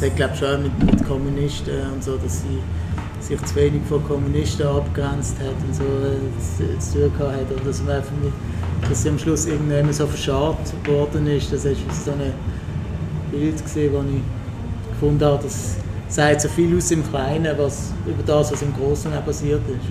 es 0.00 0.06
hat 0.06 0.16
glaube 0.16 0.36
schon 0.36 0.62
mit, 0.62 0.84
mit 0.84 1.06
Kommunisten 1.06 1.92
und 1.92 2.04
so, 2.04 2.16
dass 2.16 2.42
sie 2.42 2.60
sich 3.20 3.44
zu 3.44 3.56
wenig 3.56 3.82
von 3.88 4.02
Kommunisten 4.04 4.66
abgrenzt 4.66 5.36
hat 5.40 5.56
und 5.66 5.74
so 5.74 5.82
äh, 5.82 6.78
zu 6.78 7.10
tun 7.10 7.26
hat. 7.26 7.50
Oder 7.52 7.64
dass, 7.64 7.80
nicht, 7.80 8.02
dass 8.88 9.02
sie 9.02 9.08
am 9.08 9.18
Schluss 9.18 9.46
irgendwann 9.46 9.92
so 9.92 10.06
verscharrt 10.06 10.72
worden 10.86 11.26
ist. 11.26 11.52
Das 11.52 11.64
war 11.64 11.72
so 11.72 12.12
ein 12.12 12.32
Bild, 13.32 13.62
gesehen, 13.62 13.92
das 13.92 14.04
ich 14.04 14.90
gefunden 14.92 15.24
habe, 15.24 15.42
das 15.42 15.76
sagt 16.08 16.40
so 16.42 16.48
viel 16.48 16.76
aus 16.76 16.90
im 16.90 17.06
Kleinen 17.08 17.58
was, 17.58 17.92
über 18.06 18.22
das, 18.24 18.52
was 18.52 18.62
im 18.62 18.72
Großen 18.74 19.12
auch 19.12 19.24
passiert 19.24 19.62
ist. 19.68 19.88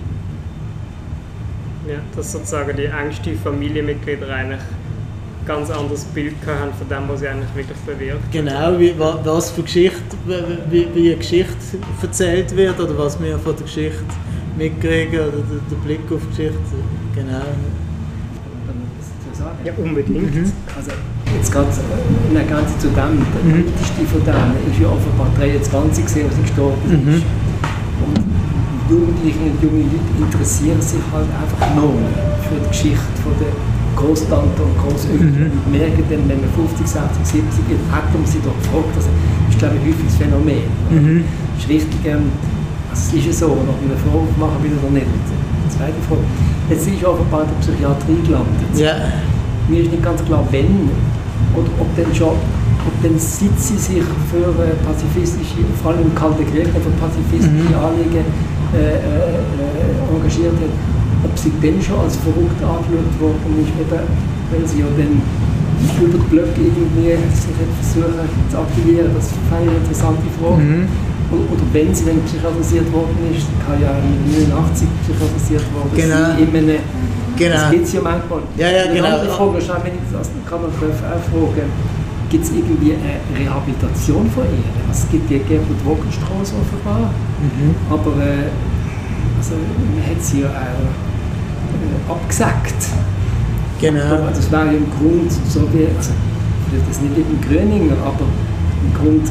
Ja, 1.88 1.98
dass 2.16 2.32
sozusagen 2.32 2.76
die 2.76 2.86
engsten 2.86 3.38
Familienmitglieder 3.38 4.28
eigentlich 4.28 4.60
ganz 5.48 5.70
anderes 5.70 6.04
Bild 6.04 6.34
haben 6.46 6.72
von 6.74 6.88
dem, 6.88 7.08
was 7.08 7.20
sie 7.20 7.28
eigentlich 7.28 7.54
wirklich 7.54 7.78
bewirkt. 7.78 8.30
Genau, 8.30 8.78
wie, 8.78 8.94
was 8.98 9.50
für 9.50 9.62
Geschichte, 9.62 10.16
wie, 10.70 10.86
wie 10.94 11.08
eine 11.08 11.16
Geschichte 11.16 11.78
erzählt 12.02 12.54
wird 12.54 12.78
oder 12.78 12.96
was 12.98 13.20
wir 13.20 13.38
von 13.38 13.56
der 13.56 13.64
Geschichte 13.64 14.04
mitkriegen 14.58 15.20
oder 15.20 15.30
der, 15.30 15.60
der 15.70 15.76
Blick 15.84 16.00
auf 16.12 16.20
die 16.22 16.36
Geschichte. 16.36 16.76
Genau. 17.14 17.42
Ja, 19.64 19.72
unbedingt. 19.76 20.34
Mhm. 20.34 20.52
Also, 20.76 20.90
jetzt 21.34 21.50
gerade 21.50 21.68
eine 22.30 22.44
ganze 22.44 22.78
zu 22.78 22.88
dem, 22.88 22.94
der 22.94 23.44
mhm. 23.44 23.54
älteste 23.56 24.04
von 24.04 24.24
denen 24.24 24.54
ist 24.70 24.80
ja 24.80 24.88
offenbar 24.88 25.30
23 25.38 26.04
gesehen, 26.04 26.26
als 26.26 26.36
er 26.36 26.42
gestorben 26.42 26.78
ist. 26.84 26.90
Mhm. 26.92 27.22
Jugendlichen 28.90 29.50
und 29.50 29.62
junge 29.62 29.82
Leute 29.84 30.24
interessieren 30.24 30.80
sich 30.80 31.00
halt 31.12 31.26
einfach 31.26 31.74
noch 31.76 31.92
für 32.48 32.60
die 32.62 32.68
Geschichte 32.68 33.22
von 33.22 33.32
der 33.38 33.52
Großtante 33.98 34.62
und 34.62 34.78
Großeltern 34.78 35.50
mhm. 35.50 35.58
und 35.58 35.72
merken 35.74 36.04
dann, 36.06 36.22
wenn 36.30 36.40
man 36.40 36.50
50, 36.54 36.86
60, 36.86 37.42
70 37.42 37.74
ist, 37.74 37.84
hat 37.90 38.06
man 38.14 38.22
sie 38.24 38.38
doch 38.46 38.54
gefragt. 38.62 38.94
Das 38.94 39.10
ist, 39.10 39.58
glaube 39.58 39.74
ich, 39.82 39.90
häufig 39.90 40.06
das 40.06 40.16
Phänomen. 40.22 40.70
Mhm. 40.90 41.24
Es 41.58 41.64
ist 41.64 41.68
wichtig, 41.68 41.98
ähm, 42.06 42.30
also 42.90 43.16
ist 43.16 43.26
es 43.26 43.38
so, 43.42 43.46
oder 43.50 43.74
ob 43.74 43.78
ich 43.82 43.90
eine 43.90 43.98
Vorwurf 43.98 44.34
machen 44.38 44.62
will 44.62 44.78
oder 44.78 44.94
nicht. 44.94 45.10
Die 45.10 45.70
zweite 45.74 45.98
Frage. 46.06 46.22
Jetzt 46.70 46.86
ist 46.86 47.02
offenbar 47.02 47.42
in 47.42 47.50
der 47.50 47.58
Psychiatrie 47.58 48.20
gelandet. 48.22 48.70
Ja. 48.78 48.94
Mir 49.66 49.82
ist 49.82 49.90
nicht 49.90 50.02
ganz 50.02 50.22
klar, 50.24 50.46
wenn 50.50 50.88
oder 51.58 51.70
ob 51.80 51.90
denn 51.96 52.14
schon 52.14 52.38
ob 52.86 52.94
dann 53.02 53.18
seit 53.18 53.58
sie 53.58 53.76
sich 53.76 54.02
für 54.30 54.48
äh, 54.62 54.72
pazifistische, 54.86 55.60
vor 55.82 55.92
allem 55.92 56.08
im 56.08 56.14
Kalten 56.14 56.46
Krieg, 56.46 56.68
für 56.70 56.92
pazifistische 56.96 57.74
mhm. 57.74 57.84
Anliegen 57.84 58.24
äh, 58.72 58.96
äh, 58.96 60.14
engagiert 60.14 60.54
hat, 60.56 60.72
ob 61.24 61.38
sie 61.38 61.52
dann 61.62 61.80
schon 61.82 61.98
als 62.00 62.16
verrückt 62.16 62.60
angeschaut 62.62 63.14
worden 63.20 63.54
ist, 63.62 63.72
eben, 63.74 64.02
weil 64.50 64.64
sie 64.66 64.80
ja 64.80 64.88
dann 64.96 65.22
über 65.98 66.18
den 66.18 66.24
Blog 66.30 66.50
irgendwie 66.56 67.14
sich 67.30 67.54
versuchen 67.54 68.26
zu 68.50 68.58
aktivieren, 68.58 69.10
das 69.14 69.30
fand 69.50 69.62
ich 69.62 69.70
eine 69.70 69.78
interessante 69.78 70.28
Frage. 70.38 70.62
Mhm. 70.62 70.88
Oder 71.28 71.64
wenn 71.72 71.94
sie 71.94 72.06
dann 72.06 72.24
psychiatrisiert 72.24 72.90
worden 72.90 73.18
ist, 73.30 73.46
kann 73.60 73.76
ja 73.82 73.92
mit 74.00 74.48
89 74.48 74.88
psychiatrisiert 75.04 75.66
worden 75.76 75.92
genau. 75.94 76.32
sein, 76.32 76.40
in 76.40 76.48
einem, 76.56 76.80
genau. 77.36 77.54
das 77.54 77.70
gibt 77.70 77.84
es 77.84 77.92
ja 77.92 78.00
manchmal. 78.00 78.40
Ja, 78.56 78.70
ja, 78.70 78.82
genau. 78.88 79.04
Eine 79.04 79.14
andere 79.14 79.30
Frage 79.36 79.58
ist 79.58 79.70
auch, 79.70 79.84
wenn 79.84 79.92
ich 79.92 80.08
das 80.10 80.30
kann 80.48 80.62
man 80.62 80.72
auch 80.72 80.80
fragen, 80.80 81.68
gibt 82.30 82.44
es 82.44 82.50
irgendwie 82.50 82.96
eine 82.96 83.20
Rehabilitation 83.36 84.24
von 84.32 84.44
ihr? 84.44 84.72
Also 84.88 85.04
es 85.04 85.10
gibt 85.10 85.28
die 85.28 85.38
Gerhard 85.38 85.68
Wockenstraße 85.84 86.54
offenbar, 86.56 87.12
mhm. 87.44 87.76
aber 87.92 88.12
äh, 88.24 88.48
also, 89.36 89.54
man 89.54 90.02
hat 90.02 90.20
sie 90.22 90.40
ja 90.42 90.48
auch 90.48 91.07
äh, 92.08 92.12
abgesagt. 92.12 92.74
Genau. 93.80 94.28
Das 94.34 94.50
wäre 94.50 94.66
ja 94.66 94.72
im 94.72 94.90
Grund 94.90 95.30
so 95.48 95.60
wie, 95.72 95.86
also 95.96 96.12
vielleicht 96.68 96.90
das 96.90 97.00
nicht 97.00 97.16
im 97.16 97.40
Gröningen, 97.40 97.96
aber 98.04 98.24
im 98.84 98.94
Grund 98.94 99.30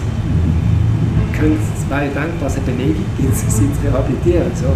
können 1.37 1.59
zwei 1.87 2.05
denkbar 2.05 2.49
eine 2.49 2.61
Bewegung 2.65 3.05
gibt, 3.19 3.35
sie 3.35 3.49
sind 3.49 3.71
rehabilitiert. 3.83 4.57
So. 4.57 4.67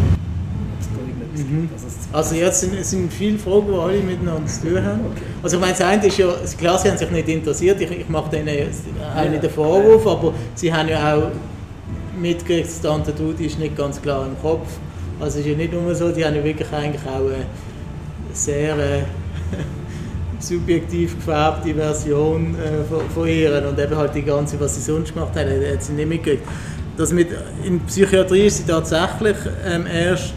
Mhm. 1.36 1.70
Also 2.13 2.36
jetzt 2.36 2.60
sind, 2.60 2.86
sind 2.86 3.12
viele 3.12 3.39
Fragen, 3.39 3.67
die 3.67 3.77
alle 3.77 4.01
miteinander 4.01 4.46
zu 4.46 4.67
tun 4.67 4.84
haben. 4.84 5.00
Okay. 5.12 5.22
Also 5.41 5.55
ich 5.55 5.62
meine, 5.62 5.74
das 5.74 5.81
eine 5.81 6.05
ist 6.05 6.17
ja, 6.17 6.27
klar, 6.58 6.77
sie 6.77 6.89
haben 6.89 6.98
sich 6.98 7.10
nicht 7.10 7.29
interessiert, 7.29 7.79
ich, 7.81 7.91
ich 7.91 8.10
mache 8.10 8.29
denen 8.29 8.50
auch 8.50 9.29
nicht 9.29 9.43
den 9.43 9.50
Vorwurf, 9.50 10.05
aber 10.05 10.34
sie 10.55 10.74
haben 10.74 10.89
ja 10.89 11.15
auch 11.15 11.31
mitgekriegt, 12.20 12.67
dass 12.67 12.81
Tante 12.81 13.13
Dudi 13.13 13.46
ist 13.46 13.58
nicht 13.58 13.77
ganz 13.77 14.01
klar 14.01 14.25
im 14.25 14.39
Kopf. 14.41 14.67
Also 15.20 15.39
es 15.39 15.46
ist 15.46 15.51
ja 15.51 15.58
nicht 15.58 15.72
nur 15.72 15.96
so, 15.96 16.12
die 16.12 16.25
haben 16.25 16.36
ja 16.36 16.43
wirklich 16.43 16.67
eigentlich 16.72 17.01
auch 17.03 17.20
eine 17.20 17.46
sehr 18.38 18.77
äh, 18.77 19.03
subjektiv 20.39 21.15
gefärbte 21.15 21.73
Version 21.73 22.55
äh, 22.55 22.83
von, 22.83 23.09
von 23.09 23.27
ihr 23.27 23.67
und 23.67 23.79
eben 23.79 23.95
halt 23.95 24.15
die 24.15 24.23
ganze, 24.23 24.59
was 24.59 24.75
sie 24.75 24.81
sonst 24.81 25.13
gemacht 25.13 25.35
hat, 25.35 25.45
hat 25.45 25.83
sie 25.83 25.93
nicht 25.93 26.09
mitgekriegt. 26.09 26.47
Das 26.97 27.11
mit, 27.11 27.29
in 27.63 27.79
Psychiatrie 27.81 28.47
ist 28.47 28.57
sie 28.57 28.63
tatsächlich 28.63 29.38
ähm, 29.65 29.85
erst 29.88 30.33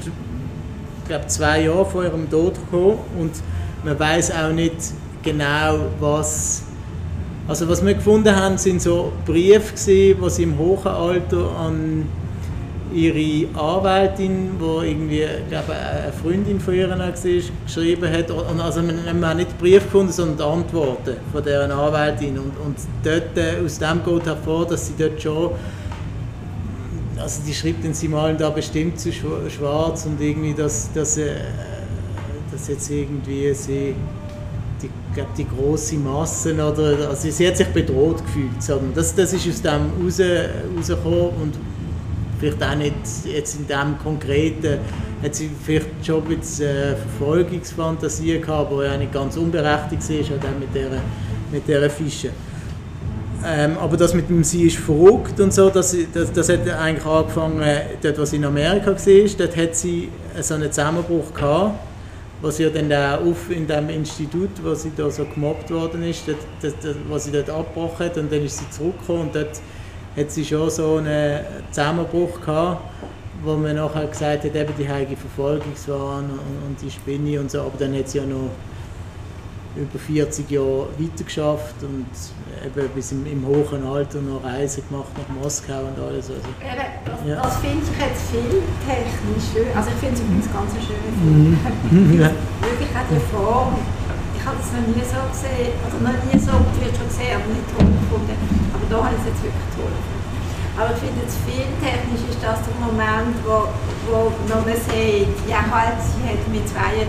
glaube 1.06 1.26
zwei 1.26 1.62
Jahre 1.62 1.84
vor 1.84 2.04
ihrem 2.04 2.30
Tod 2.30 2.54
gekommen 2.54 2.98
und 3.18 3.32
man 3.84 3.98
weiß 3.98 4.32
auch 4.32 4.52
nicht 4.52 4.76
genau, 5.22 5.86
was 6.00 6.64
also 7.46 7.68
was 7.68 7.84
wir 7.84 7.94
gefunden 7.94 8.34
haben, 8.34 8.56
sind 8.56 8.80
so 8.80 9.12
Briefe 9.26 9.74
gewesen, 9.74 10.22
die 10.22 10.30
sie 10.30 10.42
im 10.44 10.56
hohen 10.56 10.86
Alter 10.86 11.50
an 11.58 12.06
ihre 12.94 13.58
Anwältin, 13.58 14.52
die 14.58 14.88
irgendwie, 14.88 15.26
glaube 15.48 15.74
eine 15.74 16.12
Freundin 16.12 16.60
von 16.60 16.74
ihr 16.74 16.88
war, 16.88 17.12
geschrieben 17.12 18.12
hat. 18.12 18.30
Und 18.30 18.60
also 18.60 18.82
man 18.82 19.26
hat 19.26 19.36
nicht 19.36 19.58
Brief 19.58 19.82
gefunden, 19.82 20.12
sondern 20.12 20.60
Antworten 20.60 21.16
von 21.32 21.42
deren 21.42 21.70
Anwältin. 21.70 22.38
Und, 22.38 22.56
und 22.64 22.76
dort, 23.02 23.36
äh, 23.36 23.64
aus 23.64 23.78
dem 23.78 24.02
geht 24.04 24.26
hervor, 24.26 24.66
dass 24.66 24.86
sie 24.86 24.94
dort 24.96 25.20
schon 25.20 25.50
also 27.20 27.40
die 27.46 27.54
schreibt 27.54 27.84
dann, 27.84 27.94
sie 27.94 28.08
malen 28.08 28.36
da 28.36 28.50
bestimmt 28.50 28.98
zu 28.98 29.10
schwarz 29.12 30.04
und 30.04 30.20
irgendwie, 30.20 30.52
dass, 30.52 30.92
dass, 30.92 31.16
äh, 31.16 31.36
dass 32.52 32.68
jetzt 32.68 32.90
irgendwie 32.90 33.54
sie 33.54 33.94
die, 34.82 34.90
glaub, 35.14 35.34
die 35.34 35.46
große 35.46 35.96
Masse 35.96 36.52
oder 36.52 37.08
also 37.08 37.30
sie 37.30 37.46
hat 37.46 37.56
sich 37.56 37.68
bedroht 37.68 38.24
gefühlt. 38.24 38.62
Sagen. 38.62 38.92
Das, 38.94 39.14
das 39.14 39.32
ist 39.32 39.48
aus 39.48 39.62
dem 39.62 39.90
raus, 40.02 40.20
rausgekommen 40.76 41.30
und 41.42 41.54
vielleicht 42.44 42.62
auch 42.62 42.76
nicht 42.76 42.94
jetzt 43.24 43.56
in 43.56 43.66
dem 43.66 43.98
Konkreten, 44.02 44.78
hat 45.22 45.34
sie 45.34 45.50
vielleicht 45.64 45.88
schon 46.04 46.22
ein 46.22 46.38
bisschen 46.38 46.68
äh, 46.68 46.96
Verfolgungsfantasie 46.96 48.40
gehabt, 48.40 48.70
aber 48.70 48.84
ja 48.84 48.96
nicht 48.96 49.12
ganz 49.12 49.36
unberechtigt 49.36 50.02
ist, 50.02 50.32
auch 50.32 50.40
dann 50.40 50.58
mit 50.58 50.74
dieser, 50.74 51.00
mit 51.50 51.66
dieser 51.66 51.90
Fische. 51.90 52.30
Ähm, 53.46 53.76
aber 53.78 53.96
das 53.96 54.14
mit 54.14 54.28
dem 54.28 54.42
«Sie 54.42 54.64
ist 54.64 54.78
verrückt» 54.78 55.38
und 55.38 55.52
so, 55.52 55.68
das, 55.68 55.94
das, 56.12 56.32
das 56.32 56.48
hat 56.48 56.68
eigentlich 56.68 57.04
angefangen, 57.04 57.62
dort, 58.02 58.18
was 58.18 58.32
in 58.32 58.44
Amerika 58.44 58.92
war, 58.92 59.28
dort 59.38 59.56
hat 59.56 59.76
sie 59.76 60.08
so 60.40 60.54
einen 60.54 60.72
Zusammenbruch 60.72 61.32
gehabt, 61.34 61.78
was 62.40 62.56
sie 62.56 62.70
dann 62.70 62.90
auch 62.92 63.20
auf 63.26 63.50
in 63.50 63.66
dem 63.66 63.90
Institut, 63.90 64.50
wo 64.62 64.74
sie 64.74 64.92
da 64.96 65.10
so 65.10 65.24
gemobbt 65.26 65.70
worden 65.70 66.02
ist, 66.04 66.26
dort, 66.26 66.38
dort, 66.62 66.96
was 67.08 67.24
sie 67.24 67.32
dort 67.32 67.50
abgebrochen 67.50 68.06
hat 68.06 68.16
und 68.16 68.32
dann 68.32 68.44
ist 68.44 68.58
sie 68.58 68.70
zurückgekommen 68.70 69.22
und 69.22 69.34
dort 69.34 69.60
hat 70.16 70.30
sie 70.30 70.44
schon 70.44 70.70
so 70.70 70.96
einen 70.96 71.40
Zusammenbruch 71.70 72.40
gehabt, 72.40 72.82
wo 73.42 73.56
man 73.56 73.76
nachher 73.76 74.06
gesagt 74.06 74.44
hat, 74.44 74.54
eben 74.54 74.74
die 74.78 74.88
heilige 74.88 75.16
Verfolgungswahn 75.16 76.24
und, 76.24 76.66
und 76.66 76.82
die 76.82 76.90
Spinne 76.90 77.40
und 77.40 77.50
so, 77.50 77.60
aber 77.60 77.76
dann 77.78 77.96
hat 77.96 78.08
sie 78.08 78.18
ja 78.18 78.24
noch 78.24 78.50
über 79.76 79.98
40 79.98 80.50
Jahre 80.50 80.86
weitergeschafft 80.98 81.82
und 81.82 82.06
eben 82.64 82.88
bis 82.94 83.10
im, 83.12 83.26
im 83.26 83.44
hohen 83.44 83.84
Alter 83.84 84.20
noch 84.20 84.44
Reisen 84.44 84.84
gemacht 84.88 85.08
nach 85.18 85.42
Moskau 85.42 85.80
und 85.80 85.98
alles. 85.98 86.30
Also, 86.30 86.34
eben, 86.34 86.84
das, 87.04 87.18
ja. 87.26 87.42
das 87.42 87.56
finde 87.56 87.82
ich 87.82 88.06
jetzt 88.06 88.22
filmtechnisch 88.30 89.52
schön. 89.52 89.76
Also 89.76 89.90
ich 89.90 89.96
finde 89.96 90.14
es 90.14 90.20
übrigens 90.20 90.52
ganz 90.52 90.72
schön. 90.86 91.90
Mhm. 91.90 92.20
Wirklich 92.20 92.88
auch 92.94 93.08
die 93.10 93.34
Form. 93.34 93.74
Ich 94.44 94.52
habe 94.52 94.60
es 94.60 94.76
noch 94.76 94.84
nie 94.84 95.00
so 95.00 95.24
gesehen, 95.32 95.72
also 95.80 95.96
noch 96.04 96.20
nie 96.28 96.36
so, 96.36 96.52
vielleicht 96.76 97.00
schon 97.00 97.08
gesehen, 97.08 97.32
aber 97.32 97.48
nicht 97.48 97.64
toll 97.72 97.88
gefunden. 97.88 98.36
Aber 98.76 98.84
da 98.92 98.96
habe 99.08 99.16
ich 99.16 99.24
es 99.24 99.32
jetzt 99.32 99.40
wirklich 99.40 99.70
toll 99.72 99.88
gefunden. 99.88 100.24
Aber 100.76 100.92
ich 100.92 101.00
finde 101.00 101.24
jetzt 101.24 101.40
filmtechnisch 101.48 102.24
ist 102.28 102.44
das 102.44 102.60
der 102.60 102.76
Moment, 102.76 103.40
wo, 103.40 103.72
wo 104.04 104.36
noch 104.44 104.68
man 104.68 104.76
sieht, 104.76 105.32
ja 105.48 105.64
halt, 105.64 105.96
sie 105.96 106.28
hat 106.28 106.44
mit 106.52 106.60
82 106.68 107.08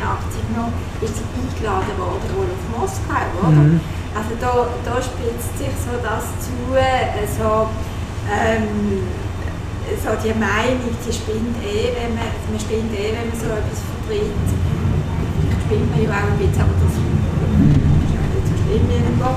noch, 0.56 0.72
ist 1.04 1.12
sie 1.20 1.27
eingeladen 1.27 1.92
worden 2.00 2.24
wohl 2.39 2.48
auf 2.48 2.63
Moskau, 2.72 3.27
oder? 3.44 3.68
Mhm. 3.68 3.84
Also 4.15 4.32
da, 4.39 4.72
da 4.88 4.96
spitzt 5.04 5.60
sich 5.60 5.75
so 5.75 5.92
das 6.00 6.32
zu, 6.39 6.56
so, 6.72 7.68
ähm, 8.32 9.04
so 10.00 10.15
die 10.24 10.32
Meinung, 10.39 10.88
die 11.04 11.12
spinnt 11.12 11.60
eh, 11.60 11.92
wenn 12.00 12.15
man, 12.15 12.32
man 12.32 12.60
spinnt 12.63 12.96
eh, 12.96 13.12
wenn 13.12 13.27
man 13.27 13.36
so 13.36 13.51
etwas 13.51 13.84
vertritt. 13.92 14.48
Vielleicht 15.36 15.62
spinnt 15.68 15.92
man 15.92 16.00
ja 16.00 16.15
auch 16.15 16.32
ein 16.32 16.39
bisschen, 16.39 16.63
aber 16.63 16.80
das 16.80 16.96
schlimm 18.75 18.89
irgendwo. 18.91 19.32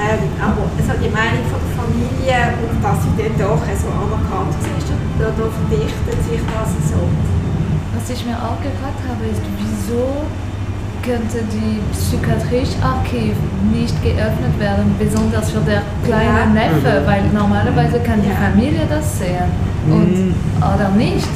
Ähm, 0.00 0.24
aber 0.40 0.64
also 0.64 0.92
die 1.04 1.12
Meinung 1.12 1.44
von 1.52 1.60
der 1.60 1.72
Familie 1.76 2.56
und 2.64 2.80
dass 2.80 2.96
sie 3.04 3.12
dann 3.20 3.36
doch 3.36 3.60
so 3.76 3.88
anerkannt 3.92 4.56
ist, 4.78 4.88
da, 5.20 5.28
da 5.28 5.46
verdichtet 5.52 6.18
sich 6.24 6.40
das 6.48 6.72
so. 6.88 7.00
Was 7.94 8.08
ich 8.08 8.24
mir 8.24 8.36
auch 8.36 8.56
gefragt 8.64 9.04
habe, 9.04 9.28
ist, 9.28 9.42
wieso 9.60 10.24
könnte 11.04 11.44
die 11.52 11.82
psychiatrische 11.92 12.80
Archiv 12.82 13.36
nicht 13.70 13.94
geöffnet 14.02 14.58
werden, 14.58 14.94
besonders 14.98 15.50
für 15.50 15.60
den 15.60 15.82
kleinen 16.04 16.56
ja. 16.56 16.70
Neffe, 16.70 17.00
mhm. 17.00 17.06
weil 17.06 17.22
normalerweise 17.34 18.00
kann 18.00 18.22
die 18.22 18.30
Familie 18.30 18.86
das 18.88 19.18
sehen 19.18 19.50
und, 19.90 20.28
mhm. 20.28 20.34
oder 20.58 20.88
nicht. 20.96 21.28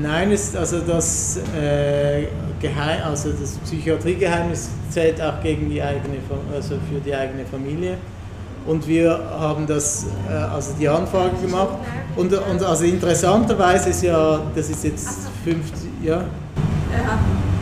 Nein, 0.00 0.30
ist 0.30 0.56
also 0.56 0.78
das 0.80 1.40
äh, 1.58 2.28
Geheim, 2.60 3.00
also 3.04 3.30
das 3.32 3.58
Psychiatriegeheimnis 3.58 4.70
zählt 4.90 5.20
auch 5.20 5.40
gegen 5.42 5.70
die 5.70 5.82
eigene, 5.82 6.16
also 6.54 6.74
für 6.90 7.00
die 7.04 7.14
eigene 7.14 7.44
Familie. 7.44 7.96
Und 8.66 8.86
wir 8.86 9.18
haben 9.38 9.66
das, 9.66 10.06
äh, 10.28 10.32
also 10.32 10.72
die 10.78 10.88
Anfrage 10.88 11.36
gemacht. 11.40 11.78
Und, 12.16 12.32
und 12.32 12.62
also 12.62 12.84
interessanterweise 12.84 13.90
ist 13.90 14.02
ja, 14.02 14.40
das 14.54 14.68
ist 14.68 14.84
jetzt 14.84 15.28
50, 15.44 15.88
ja? 16.02 16.16
Ja, 16.16 16.24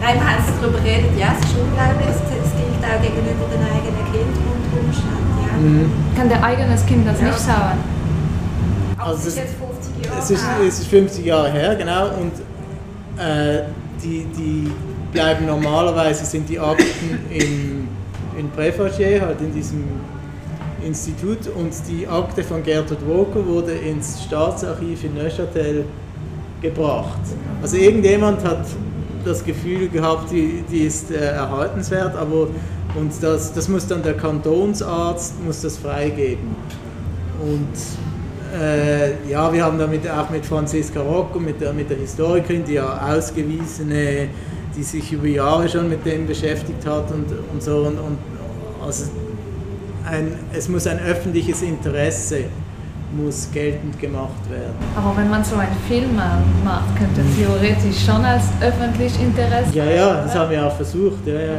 nein, 0.00 0.15
wir 0.15 0.26
haben 0.26 0.45
darüber 0.61 0.79
geredet, 0.79 1.11
ja, 1.19 1.35
es 1.38 1.47
ist 1.47 1.57
unglaublich, 1.57 2.09
es 2.09 2.53
gilt 2.57 2.83
auch 2.83 3.03
gegenüber 3.03 3.47
den 3.53 3.62
eigenen 3.62 4.05
Kindern 4.12 4.47
und 4.50 4.87
Umständen, 4.87 5.37
ja. 5.47 5.57
Mhm. 5.59 5.93
Kann 6.17 6.29
der 6.29 6.43
eigenes 6.43 6.87
Kind 6.87 7.07
das 7.07 7.21
ja. 7.21 7.26
nicht 7.26 7.38
sagen? 7.38 7.79
Also 8.99 9.19
es 9.19 9.26
ist 9.26 9.37
jetzt 9.37 9.55
50 9.55 10.07
Jahre 10.07 10.19
es 10.19 10.31
ist, 10.31 10.45
es 10.67 10.79
ist 10.81 10.88
50 10.88 11.25
Jahre 11.25 11.53
her, 11.53 11.76
genau, 11.76 12.09
und 12.09 12.33
äh, 13.23 13.62
die, 14.06 14.26
die 14.36 14.70
bleiben 15.12 15.46
normalerweise, 15.46 16.25
sind 16.25 16.48
die 16.48 16.58
Akten 16.58 17.18
im, 17.30 17.88
in 18.38 18.50
Préfagé, 18.56 19.20
halt 19.20 19.40
in 19.40 19.52
diesem 19.52 19.84
Institut 20.84 21.48
und 21.56 21.72
die 21.88 22.06
Akte 22.06 22.44
von 22.44 22.62
Gertrud 22.62 22.98
Walker 23.08 23.44
wurde 23.44 23.72
ins 23.72 24.22
Staatsarchiv 24.22 25.04
in 25.04 25.14
Neuchâtel 25.14 25.84
gebracht. 26.62 27.20
Also 27.60 27.76
irgendjemand 27.76 28.44
hat 28.44 28.66
das 29.25 29.44
Gefühl 29.44 29.88
gehabt, 29.88 30.30
die, 30.30 30.62
die 30.70 30.82
ist 30.82 31.10
äh, 31.10 31.16
erhaltenswert, 31.16 32.14
aber 32.14 32.48
und 32.94 33.12
das, 33.20 33.52
das 33.52 33.68
muss 33.68 33.86
dann 33.86 34.02
der 34.02 34.14
Kantonsarzt 34.14 35.34
muss 35.44 35.60
das 35.62 35.76
freigeben. 35.76 36.56
Und 37.42 38.05
äh, 38.55 39.31
ja, 39.31 39.53
wir 39.53 39.65
haben 39.65 39.79
damit 39.79 40.09
auch 40.09 40.31
mit 40.31 40.45
Franziska 40.45 41.00
Rocco, 41.00 41.38
mit 41.38 41.61
der, 41.61 41.73
mit 41.73 41.91
der 41.91 41.99
Historikerin, 41.99 42.65
die 42.65 42.75
ja 42.75 43.00
ausgewiesene, 43.09 44.29
die 44.76 44.83
sich 44.83 45.12
über 45.12 45.26
Jahre 45.26 45.69
schon 45.69 45.88
mit 45.88 46.05
dem 46.05 46.26
beschäftigt 46.26 46.87
hat 46.87 47.11
und, 47.11 47.26
und 47.53 47.62
so. 47.62 47.79
Und, 47.79 47.99
und 47.99 48.19
also 48.85 49.05
ein, 50.05 50.33
es 50.53 50.69
muss 50.69 50.87
ein 50.87 51.00
öffentliches 51.00 51.62
Interesse 51.62 52.45
muss 53.12 53.49
geltend 53.53 53.99
gemacht 53.99 54.50
werden. 54.50 54.75
Aber 54.97 55.17
wenn 55.17 55.31
man 55.31 55.43
so 55.43 55.57
einen 55.57 55.76
Film 55.88 56.17
macht, 56.17 56.97
könnte 56.97 57.23
mhm. 57.23 57.37
theoretisch 57.37 58.05
schon 58.05 58.25
als 58.25 58.45
öffentliches 58.61 59.19
Interesse. 59.19 59.73
Ja, 59.73 59.85
ja, 59.85 60.23
das 60.23 60.35
haben 60.35 60.50
wir 60.50 60.67
auch 60.67 60.76
versucht. 60.76 61.26
Ja, 61.26 61.35
ja, 61.35 61.55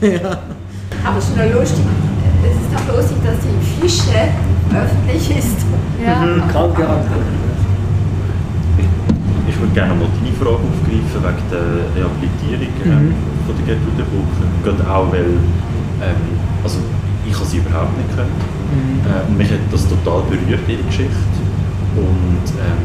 genau. 0.00 0.14
ja. 0.14 0.38
Aber 1.04 1.18
es 1.18 1.28
ist 1.28 1.36
noch 1.36 1.52
lustig, 1.52 1.84
es 2.44 2.56
ist 2.56 2.88
doch 2.88 2.96
lustig, 2.96 3.16
dass 3.24 3.36
die 3.40 3.80
Fische 3.80 4.28
öffentlich 4.74 5.38
ist. 5.38 5.58
Ja. 6.04 6.24
Mhm. 6.24 6.48
Krankenakte. 6.50 7.14
Ich 9.48 9.60
würde 9.60 9.72
gerne 9.72 9.94
mal 9.94 10.08
deine 10.10 10.34
Frage 10.34 10.66
aufgreifen 10.66 11.20
wegen 11.22 11.44
der 11.50 11.66
Rehabilitierung 11.94 12.74
ähm, 12.84 13.14
von 13.46 13.54
der 13.56 13.64
Gertrude 13.66 14.04
Bucher. 14.10 14.46
Gerade 14.64 14.82
auch, 14.90 15.12
weil 15.12 15.38
ähm, 16.02 16.24
also 16.62 16.78
ich 17.26 17.34
habe 17.34 17.46
sie 17.46 17.58
überhaupt 17.58 17.96
nicht 17.96 18.10
können. 18.16 18.34
Äh, 19.06 19.28
und 19.28 19.38
mich 19.38 19.50
hat 19.50 19.60
das 19.70 19.86
total 19.88 20.22
berührt, 20.28 20.66
ihre 20.66 20.82
Geschichte. 20.82 21.38
Und 21.96 22.46
ähm, 22.58 22.82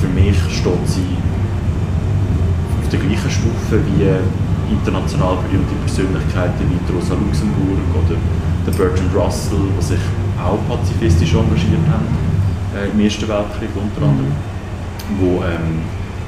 für 0.00 0.08
mich 0.08 0.36
steht 0.50 0.84
sie 0.86 1.14
auf 2.82 2.88
der 2.90 2.98
gleichen 2.98 3.30
Stufe 3.30 3.78
wie 3.86 4.10
international 4.72 5.38
berühmte 5.46 5.74
Persönlichkeiten 5.86 6.66
wie 6.68 6.80
die 6.82 6.92
Rosa 6.92 7.14
Luxemburg 7.14 7.78
oder 7.94 8.18
der 8.66 8.72
Bertrand 8.72 9.14
Russell, 9.14 9.70
die 9.78 9.84
sich 9.84 10.04
auch 10.44 10.58
pazifistisch 10.68 11.34
engagiert 11.34 11.86
haben, 11.90 12.06
äh, 12.76 12.90
im 12.90 13.00
Ersten 13.00 13.28
Weltkrieg 13.28 13.70
unter 13.74 14.06
anderem 14.06 14.32
wo 15.20 15.42
ähm, 15.44 15.84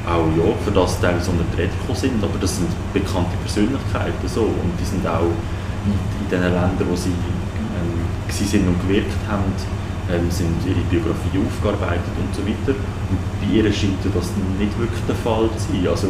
auch 0.07 0.29
ja, 0.37 0.53
für 0.65 0.71
das 0.71 1.01
teilweise 1.01 1.31
unter 1.31 1.45
die 1.53 1.63
Rede 1.63 1.73
sind, 1.95 2.23
aber 2.23 2.39
das 2.41 2.57
sind 2.57 2.69
bekannte 2.93 3.37
Persönlichkeiten 3.43 4.29
so 4.29 4.43
und 4.43 4.73
die 4.79 4.85
sind 4.85 5.07
auch 5.07 5.33
in, 5.87 6.31
den 6.31 6.43
Ländern, 6.43 6.87
wo 6.89 6.97
sie 6.97 7.11
ähm, 7.11 8.07
sind 8.29 8.67
und 8.69 8.81
gewirkt 8.83 9.17
haben, 9.29 9.45
ähm, 10.11 10.31
sind 10.31 10.55
ihre 10.67 10.83
Biografie 10.91 11.39
aufgearbeitet 11.39 12.15
und 12.19 12.35
so 12.35 12.43
weiter. 12.43 12.77
Und 13.11 13.19
bei 13.41 13.55
ihr 13.55 13.73
scheint 13.73 14.03
das 14.03 14.31
nicht 14.59 14.79
wirklich 14.79 15.03
der 15.07 15.15
Fall 15.17 15.49
zu 15.57 15.73
sein. 15.73 15.87
Also, 15.89 16.09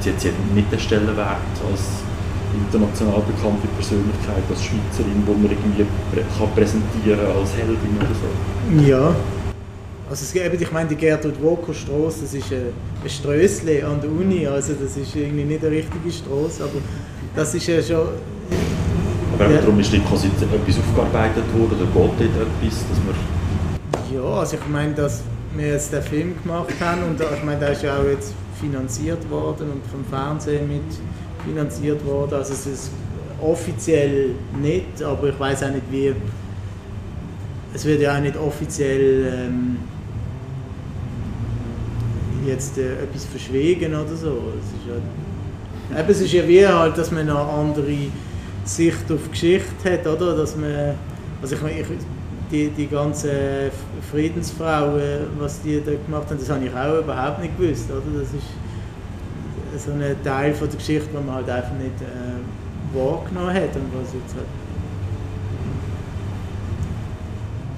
sie 0.00 0.10
hat 0.10 0.54
nicht 0.54 0.70
den 0.70 0.78
Stellenwert 0.78 1.54
als 1.70 2.02
international 2.54 3.22
bekannte 3.26 3.66
Persönlichkeit, 3.76 4.44
als 4.50 4.62
Schweizerin, 4.64 5.22
wo 5.26 5.32
man 5.32 5.50
irgendwie 5.50 5.84
kann 6.38 6.50
präsentieren 6.54 7.26
als 7.38 7.54
Heldin 7.56 7.96
oder 7.98 8.14
so. 8.14 8.90
Ja. 8.90 9.14
Also 10.08 10.22
es, 10.24 10.34
eben, 10.34 10.60
ich 10.60 10.72
meine, 10.72 10.88
die 10.88 10.96
Gertrud 10.96 11.34
Walker 11.42 11.72
Straße, 11.72 12.22
das 12.22 12.34
ist 12.34 12.52
ein, 12.52 12.72
ein 13.02 13.10
Strössle 13.10 13.86
an 13.86 14.00
der 14.00 14.10
Uni, 14.10 14.46
also 14.46 14.74
das 14.74 14.96
ist 14.96 15.16
irgendwie 15.16 15.44
nicht 15.44 15.64
eine 15.64 15.76
richtige 15.76 16.12
Straße, 16.12 16.62
aber 16.62 16.78
das 17.34 17.54
ist 17.54 17.66
ja 17.66 17.82
schon... 17.82 18.08
Aber 19.38 19.50
Ja. 19.50 19.60
darum 19.60 19.80
ist 19.80 19.92
dort 19.92 20.04
etwas 20.04 20.78
aufgearbeitet 20.78 21.44
worden 21.58 21.72
oder 21.72 21.86
geht 21.86 22.30
dort 22.36 22.46
etwas, 22.46 22.84
dass 22.88 22.98
man 23.04 24.14
Ja, 24.14 24.40
also 24.40 24.56
ich 24.56 24.68
meine, 24.68 24.92
dass 24.94 25.22
wir 25.56 25.68
jetzt 25.68 25.92
den 25.92 26.02
Film 26.02 26.34
gemacht 26.42 26.74
haben 26.80 27.02
und 27.04 27.20
ich 27.20 27.44
meine, 27.44 27.58
der 27.58 27.72
ist 27.72 27.82
ja 27.82 27.96
auch 27.96 28.04
jetzt 28.04 28.34
finanziert 28.60 29.28
worden 29.30 29.72
und 29.72 29.82
vom 29.90 30.04
Fernsehen 30.04 30.68
mit 30.68 30.82
finanziert 31.44 32.04
worden, 32.04 32.34
also 32.34 32.52
es 32.52 32.66
ist 32.66 32.90
offiziell 33.40 34.30
nicht, 34.60 35.02
aber 35.02 35.28
ich 35.28 35.38
weiß 35.38 35.64
auch 35.64 35.70
nicht 35.70 35.90
wie... 35.90 36.14
Es 37.74 37.84
wird 37.84 38.00
ja 38.00 38.16
auch 38.16 38.20
nicht 38.20 38.36
offiziell 38.36 39.48
ähm, 39.48 39.76
jetzt 42.46 42.78
äh, 42.78 43.02
etwas 43.02 43.24
verschwiegen 43.24 43.92
oder 43.94 44.14
so. 44.14 44.52
Es 44.60 44.66
ist 44.66 44.86
ja, 44.86 46.00
eben, 46.00 46.08
es 46.08 46.20
ist 46.20 46.32
ja 46.32 46.46
wie 46.46 46.66
halt, 46.66 46.96
dass 46.96 47.10
man 47.10 47.28
eine 47.28 47.36
andere 47.36 47.96
Sicht 48.64 49.10
auf 49.10 49.30
Geschichte 49.30 49.92
hat, 49.92 50.06
oder? 50.06 50.36
Dass 50.36 50.56
man, 50.56 50.94
also 51.42 51.56
ich, 51.56 51.80
ich, 51.80 51.86
die, 52.50 52.68
die 52.68 52.86
ganzen 52.86 53.30
Friedensfrauen, 54.10 55.00
was 55.38 55.60
die 55.62 55.82
da 55.84 55.92
gemacht 55.92 56.30
haben, 56.30 56.38
das 56.38 56.48
habe 56.50 56.64
ich 56.64 56.72
auch 56.72 57.00
überhaupt 57.00 57.40
nicht 57.40 57.58
gewusst, 57.58 57.90
oder? 57.90 58.20
Das 58.20 58.28
ist 58.28 58.46
so 59.78 59.92
ein 59.92 60.16
Teil 60.22 60.54
von 60.54 60.68
der 60.68 60.76
Geschichte, 60.76 61.08
den 61.08 61.26
man 61.26 61.36
halt 61.36 61.50
einfach 61.50 61.74
nicht 61.74 62.00
äh, 62.00 62.96
wahrgenommen 62.96 63.54
hat 63.54 63.74
und 63.76 63.90
was 63.94 64.12
jetzt 64.14 64.34
halt 64.34 64.46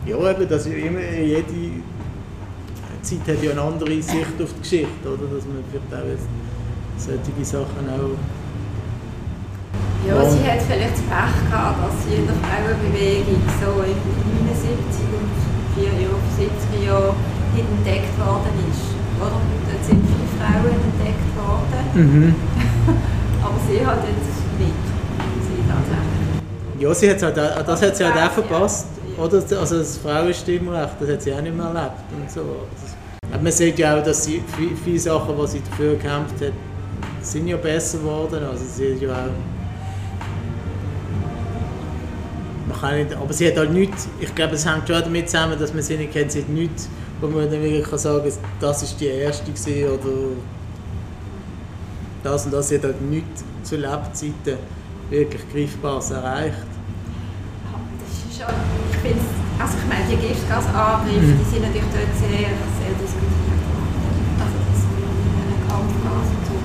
ja, 0.07 0.31
eben, 0.31 0.49
dass 0.49 0.66
immer 0.66 1.01
jede 1.01 1.83
Zeit 3.03 3.27
hat 3.27 3.42
ja 3.42 3.51
eine 3.51 3.61
andere 3.61 4.01
Sicht 4.01 4.38
auf 4.40 4.53
die 4.55 4.61
Geschichte, 4.61 5.03
oder? 5.03 5.27
Dass 5.35 5.44
man 5.47 5.62
vielleicht 5.66 5.90
auch 5.90 6.09
jetzt 6.09 6.29
solche 6.97 7.44
Sachen 7.44 7.90
auch... 7.90 8.14
Ja, 10.07 10.31
sie 10.31 10.47
hat 10.47 10.62
vielleicht 10.62 10.94
Pech 10.94 11.51
gehabt, 11.51 11.79
dass 11.83 12.07
sie 12.07 12.23
in 12.23 12.27
der 12.27 12.38
Frauenbewegung 12.38 13.42
so 13.59 13.83
in 13.83 13.99
den 13.99 14.47
79 14.47 15.11
und 15.11 15.35
70er 16.38 16.87
Jahren 16.87 17.16
nicht 17.55 17.66
entdeckt 17.66 18.18
worden 18.18 18.55
ist. 18.71 18.96
Oder? 19.20 19.31
Dort 19.31 19.85
sind 19.85 20.02
viele 20.05 20.29
Frauen 20.38 20.74
entdeckt 20.88 21.31
worden, 21.37 21.85
Mhm. 21.94 22.35
aber 23.42 23.55
sie 23.68 23.87
hat 23.87 23.98
jetzt 24.05 24.37
nicht. 24.59 24.85
Sie 25.42 25.62
tatsächlich. 25.68 26.81
Ja, 26.83 26.94
sie 26.94 27.11
hat's 27.11 27.22
halt, 27.22 27.38
auch- 27.38 27.62
das 27.64 27.83
hat 27.83 27.96
sie 27.96 28.05
halt 28.05 28.14
auch 28.14 28.20
Ja. 28.20 28.29
verpasst. 28.31 28.87
Oder? 29.18 29.37
Also 29.61 29.79
das 29.79 29.96
Frauenstimmrecht, 29.98 30.92
das 31.00 31.09
hat 31.11 31.22
sie 31.22 31.33
auch 31.33 31.40
nicht 31.40 31.57
mehr 31.57 31.66
erlebt 31.66 31.92
und 32.20 32.31
so. 32.31 32.42
Aber 33.33 33.42
man 33.42 33.50
sieht 33.52 33.79
ja 33.79 33.98
auch, 33.98 34.02
dass 34.02 34.24
sie 34.24 34.42
viel- 34.57 34.76
viele 34.85 34.98
Sachen, 34.98 35.35
die 35.40 35.46
sie 35.48 35.62
dafür 35.68 35.92
gekämpft 35.94 36.35
hat, 36.42 36.52
sind 37.22 37.48
ja 37.48 37.57
besser 37.57 37.98
geworden. 37.98 38.40
Also 38.50 38.64
sie 38.76 38.94
hat 38.94 39.00
ja 39.02 39.11
auch... 39.12 39.31
Man 42.68 42.79
kann 42.81 42.96
nicht, 42.98 43.14
aber 43.14 43.33
sie 43.33 43.48
hat 43.48 43.57
halt 43.57 43.72
nichts, 43.72 44.09
ich 44.20 44.35
glaube 44.35 44.55
es 44.55 44.66
hängt 44.66 44.88
schon 44.88 45.00
damit 45.02 45.31
zusammen, 45.31 45.59
dass 45.59 45.72
man 45.72 45.83
sie 45.83 45.96
nicht 45.96 46.12
kennt, 46.12 46.33
sie 46.33 46.40
hat 46.42 46.48
nichts, 46.48 46.88
wo 47.20 47.26
man 47.29 47.50
dann 47.50 47.62
wirklich 47.62 47.85
kann 47.85 47.98
sagen 47.98 48.22
kann, 48.29 48.38
das 48.61 48.83
ist 48.83 49.00
die 49.00 49.07
erste 49.07 49.50
gewesen, 49.50 49.88
oder 49.88 50.37
das 52.22 52.44
und 52.44 52.52
das, 52.52 52.72
hat 52.72 52.83
halt 52.83 53.00
nichts 53.02 53.44
zu 53.62 53.76
Lebzeiten 53.76 54.59
wirklich 55.11 55.42
Greifbares 55.52 56.11
erreicht. 56.11 56.66
Das 58.00 58.33
ist 58.33 58.38
schon, 58.38 58.55
ich 58.90 58.96
finde 58.98 59.20
also 59.59 59.79
ich 59.81 59.88
meine, 59.88 60.05
die 60.05 60.20
Giftgasangriffe, 60.20 61.33
die 61.33 61.48
sind 61.48 61.64
natürlich 61.64 61.88
dort 61.88 62.12
sehr, 62.20 62.52
sehr 62.52 62.92
diskutiert 63.00 63.61
worden. 63.72 64.37
Also 64.37 64.57
das 64.68 64.81
mit 64.85 65.61
Kampfgas 65.64 66.29
und 66.29 66.44
so. 66.44 66.57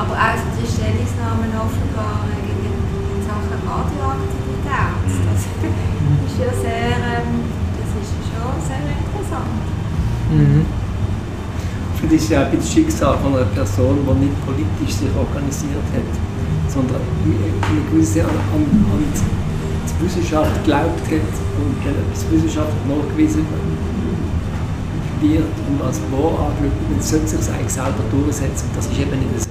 Aber 0.00 0.16
auch 0.16 0.40
die 0.56 0.64
Stellungnahmen 0.64 1.52
offenbar 1.60 2.24
gegen 2.40 2.72
in 2.72 3.20
Sachen 3.20 3.52
Radioaktivität, 3.52 4.96
das 5.28 5.44
ist 6.24 6.36
ja 6.40 6.50
sehr, 6.56 6.96
ähm, 7.20 7.52
das 7.76 7.90
ist 8.00 8.16
schon 8.32 8.56
sehr 8.64 9.09
interessant. 9.30 10.66
Und 12.02 12.12
das 12.12 12.22
ist 12.22 12.30
ja 12.30 12.46
auch 12.46 12.52
das 12.52 12.72
Schicksal 12.72 13.18
von 13.18 13.36
einer 13.36 13.44
Person, 13.46 13.98
die 14.06 14.24
nicht 14.24 14.46
politisch 14.46 14.94
sich 14.96 15.10
organisiert 15.16 15.84
hat, 15.92 16.72
sondern 16.72 16.96
eine 16.96 17.80
gewisse 17.90 18.22
an, 18.22 18.30
an, 18.30 18.62
an 18.62 19.04
die 19.04 20.04
Wissenschaft 20.04 20.64
geglaubt 20.64 21.04
hat 21.04 21.34
und 21.60 21.76
wenn 21.84 21.94
etwas 21.94 22.24
wissenschaftlich 22.30 22.84
nachgewiesen 22.88 23.44
wird 25.20 25.44
und 25.68 25.82
als 25.84 26.00
wahr 26.10 26.48
angeschaut, 26.48 26.72
dann 26.90 27.02
sollte 27.02 27.28
sich 27.28 27.38
das 27.38 27.50
eigentlich 27.50 27.72
selber 27.72 28.02
durchsetzen. 28.10 28.68
Und 28.68 28.78
das 28.78 28.86
ist 28.86 28.98
eben 28.98 29.10
nicht 29.10 29.42
so. 29.42 29.50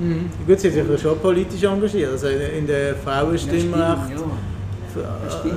Mhm. 0.00 0.26
Gut, 0.44 0.58
sie 0.58 0.68
hat 0.68 0.74
sich 0.74 0.88
ja 0.90 0.98
schon 0.98 1.18
politisch 1.20 1.62
engagiert, 1.62 2.10
also 2.10 2.26
in 2.26 2.66
der 2.66 2.96
Frauenstimmrecht. 2.96 3.70
Ja, 3.78 4.02
stimmt. 4.06 4.55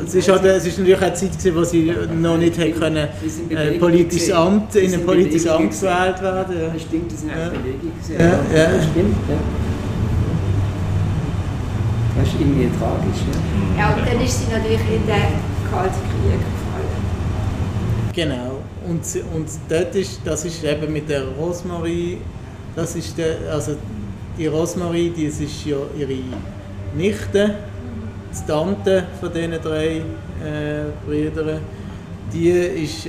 Es 0.06 0.16
ist, 0.16 0.30
halt, 0.30 0.44
es 0.46 0.66
ist 0.66 0.78
natürlich 0.80 0.98
auch 0.98 1.02
eine 1.04 1.14
Zeit, 1.14 1.32
gewesen, 1.32 1.56
wo 1.56 1.64
sie 1.64 1.94
noch 2.20 2.38
nicht 2.38 2.58
hätte 2.58 2.72
können, 2.80 2.98
äh, 2.98 3.10
Bewegung 3.50 3.80
politisches. 3.80 4.32
Amt, 4.32 4.76
in 4.76 4.94
ein 4.94 5.06
politisches 5.06 5.44
Bewegung 5.44 5.66
Amt 5.66 5.80
gewählt 5.80 6.22
werden. 6.22 6.56
Ja, 6.58 6.68
Ja. 6.68 6.80
stimmt, 6.80 7.12
das 7.12 7.20
sind 7.20 7.30
Ja. 7.30 7.50
gewesen. 7.50 8.14
Ja, 8.18 8.26
ja. 8.58 8.72
Das 8.76 8.86
stimmt, 8.86 9.16
ja. 9.30 9.36
Das 12.18 12.28
ist 12.28 12.34
irgendwie 12.40 12.70
tragisch, 12.78 13.22
ja. 13.32 13.80
Ja, 13.80 13.96
und 13.96 14.06
dann 14.08 14.22
ist 14.26 14.40
sie 14.40 14.52
natürlich 14.52 14.82
in 14.82 15.06
den 15.08 15.72
Kalten 15.72 15.94
Krieg 16.10 16.40
gefallen. 16.40 17.04
Genau. 18.14 18.60
Und, 18.88 19.02
und 19.36 19.48
dort 19.70 19.96
ist, 19.96 20.20
das 20.26 20.44
ist 20.46 20.64
eben 20.64 20.92
mit 20.92 21.08
der 21.10 21.24
Rosmarie, 21.40 22.18
das 22.76 22.96
ist 22.96 23.18
der, 23.18 23.36
also 23.54 23.74
die 24.38 24.48
Rosmarie, 24.48 25.12
die 25.16 25.28
das 25.28 25.40
ist 25.40 25.66
ja 25.66 25.78
ihre 25.98 26.18
Nichte, 26.98 27.56
die 28.32 28.48
Tante 28.48 29.06
von 29.20 29.32
diesen 29.34 29.62
drei 29.62 29.98
äh, 29.98 30.02
Brüdern, 31.06 31.60
die 32.34 32.50
ist 32.50 33.08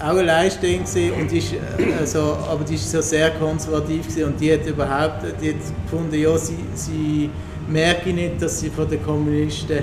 auch 0.00 0.20
Leistung 0.20 0.84
gewesen 0.84 1.12
und 1.20 1.32
ist, 1.32 1.52
äh, 1.52 1.58
also, 2.00 2.36
aber 2.50 2.64
die 2.64 2.74
ist 2.74 2.90
so 2.90 3.00
sehr 3.00 3.30
konservativ 3.30 4.08
gewesen 4.08 4.24
und 4.24 4.40
die 4.40 4.52
hat 4.52 4.66
überhaupt, 4.66 5.22
die 5.40 5.50
hat 5.50 5.56
gefunden, 5.84 6.14
ja, 6.14 6.36
sie, 6.36 6.56
sie 6.74 7.30
merke 7.68 8.10
nicht, 8.10 8.40
dass 8.40 8.60
sie 8.60 8.70
von 8.70 8.88
den 8.88 9.02
Kommunisten 9.02 9.80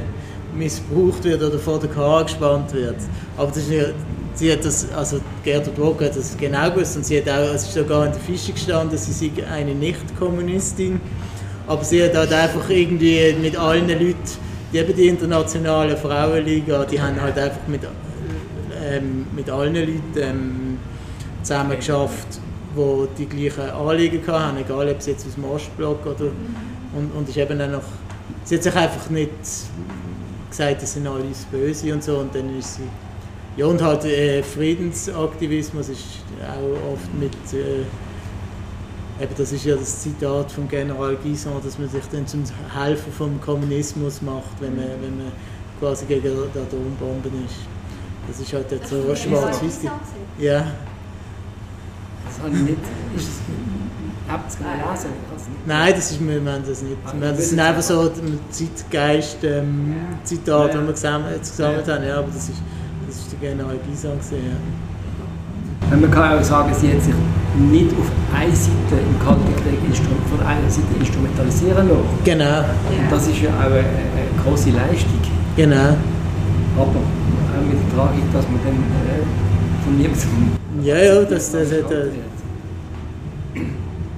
missbraucht 0.56 1.24
wird 1.24 1.42
oder 1.42 1.60
vor 1.60 1.80
der 1.80 1.90
Karre 1.90 2.24
gespannt 2.24 2.74
wird. 2.74 2.98
Aber 3.38 3.48
das 3.48 3.68
ist 3.68 3.94
sie 4.40 4.52
hat 4.52 4.64
das, 4.64 4.92
also 4.94 5.20
Gertrud 5.44 5.78
Walker 5.78 6.06
hat 6.06 6.16
das 6.16 6.36
genau 6.38 6.72
gewusst 6.72 6.96
und 6.96 7.06
sie 7.06 7.18
hat 7.18 7.30
auch, 7.30 7.54
es 7.54 7.64
ist 7.64 7.74
sogar 7.74 8.06
in 8.06 8.14
der 8.14 8.22
Fische 8.22 8.54
gestanden, 8.54 8.98
sie 8.98 9.12
sei 9.12 9.46
eine 9.46 9.76
Nicht-Kommunistin. 9.76 11.00
Aber 11.68 11.84
sie 11.84 12.04
hat 12.04 12.16
halt 12.16 12.34
einfach 12.34 12.70
irgendwie 12.70 13.36
mit 13.40 13.56
allen 13.56 13.88
Leuten, 13.90 14.16
die 14.72 14.78
eben 14.78 14.96
die 14.96 15.08
internationale 15.08 15.98
Frauenliga, 15.98 16.86
die 16.86 17.02
haben 17.02 17.20
halt 17.20 17.38
einfach 17.38 17.68
mit, 17.68 17.82
ähm, 18.84 19.26
mit 19.36 19.50
allen 19.50 19.76
Leuten 19.76 20.02
ähm, 20.18 20.78
zusammen 21.42 21.76
geschafft, 21.76 22.40
die 22.76 23.08
die 23.18 23.26
gleichen 23.26 23.72
Anliegen 23.72 24.26
hatten, 24.28 24.58
egal 24.58 24.90
ob 24.90 25.00
es 25.00 25.08
jetzt 25.08 25.26
aus 25.26 25.36
dem 25.36 25.46
Ostblock 25.46 26.06
oder 26.06 26.32
und, 26.96 27.12
und 27.16 27.30
ist 27.30 27.38
eben 27.38 27.58
nach 27.58 27.82
sie 28.44 28.56
hat 28.56 28.64
sich 28.64 28.76
einfach 28.76 29.10
nicht 29.10 29.30
gesagt, 30.50 30.82
das 30.82 30.94
sind 30.94 31.08
alles 31.08 31.46
Böse 31.52 31.94
und 31.94 32.04
so 32.04 32.18
und 32.18 32.34
dann 32.34 32.58
ist 32.58 32.76
sie 32.76 32.88
ja 33.58 33.66
und 33.66 33.82
halt 33.82 34.06
äh, 34.06 34.42
Friedensaktivismus 34.44 35.90
ist 35.90 36.06
auch 36.42 36.94
oft 36.94 37.14
mit 37.20 37.34
äh, 37.54 37.86
eben 39.22 39.34
das 39.38 39.52
ist 39.52 39.66
ja 39.66 39.76
das 39.76 40.02
Zitat 40.02 40.52
vom 40.52 40.68
General 40.68 41.16
Guison, 41.16 41.54
dass 41.64 41.78
man 41.78 41.90
sich 41.90 42.04
dann 42.12 42.26
zum 42.26 42.44
Helfer 42.74 43.12
vom 43.12 43.40
Kommunismus 43.42 44.22
macht, 44.22 44.60
wenn 44.60 44.76
man, 44.76 44.86
wenn 45.02 45.18
man 45.18 45.32
quasi 45.80 46.06
gegen 46.06 46.24
die 46.24 46.60
Atombomben 46.60 47.46
ist. 47.46 47.56
Das 48.28 48.40
ist 48.40 48.54
halt 48.54 48.72
jetzt 48.72 48.90
so 48.90 49.16
schwarz-weiß. 49.16 49.80
Ja. 50.38 50.66
Das 52.28 52.40
habe 52.44 52.56
ich 52.56 52.62
nicht. 52.62 52.78
Ist 53.16 53.28
es, 53.28 53.40
habt 54.28 54.46
ihr 54.46 54.48
es 54.48 54.58
gelesen? 54.58 55.10
Nein, 55.66 55.94
das 55.96 56.12
ist, 56.12 56.28
wir 56.28 56.36
haben 56.36 56.64
das 56.66 56.82
nicht. 56.84 56.98
Ah, 57.06 57.14
Wir, 57.20 57.32
das 57.32 57.50
sind 57.50 57.60
einfach 57.60 57.82
so 57.82 58.12
Zeitgeist-Zitate, 58.52 59.48
ähm, 59.48 59.96
Zitate, 60.24 60.78
die 60.78 60.86
wir 60.86 60.94
gesammelt, 60.94 61.40
gesammelt 61.40 61.88
haben. 61.88 62.06
Ja, 62.06 62.20
aber 62.20 62.28
das 62.28 62.50
ist, 62.50 62.62
das 63.08 63.16
ist 63.18 63.32
der 63.32 63.50
General 63.50 63.76
gewesen, 63.78 64.12
Ja. 65.90 65.98
Man 65.98 66.12
kann 66.12 66.38
auch 66.38 66.44
sagen, 66.44 66.74
sie 66.80 66.94
hat 66.94 67.02
sich 67.02 67.16
nicht 67.58 67.92
auf 67.98 68.06
eine 68.36 68.56
Seite 68.56 68.96
im 69.02 69.20
Kalten 69.20 69.56
Krieg 69.56 69.80
von 70.30 70.40
einer 70.46 70.70
Seite 70.70 70.88
instrumentalisieren 71.00 71.88
lassen. 71.90 72.04
Genau, 72.24 72.60
Und 72.60 73.12
das 73.12 73.28
ist 73.28 73.42
ja 73.42 73.50
auch 73.50 73.66
eine, 73.66 73.80
eine 73.80 74.44
große 74.44 74.70
Leistung. 74.70 75.20
genau. 75.56 75.96
Aber 76.76 76.84
auch 76.86 77.66
mit 77.68 77.74
der 77.74 77.98
Tragik, 77.98 78.24
dass 78.32 78.46
man 78.46 78.60
dann 78.64 78.76
äh, 78.76 79.84
von 79.84 79.98
niemandem. 79.98 80.52
Ja, 80.84 80.98
ja, 80.98 81.24
das, 81.30 81.52
das 81.52 81.72
hat. 81.72 81.92
Äh, 81.92 82.06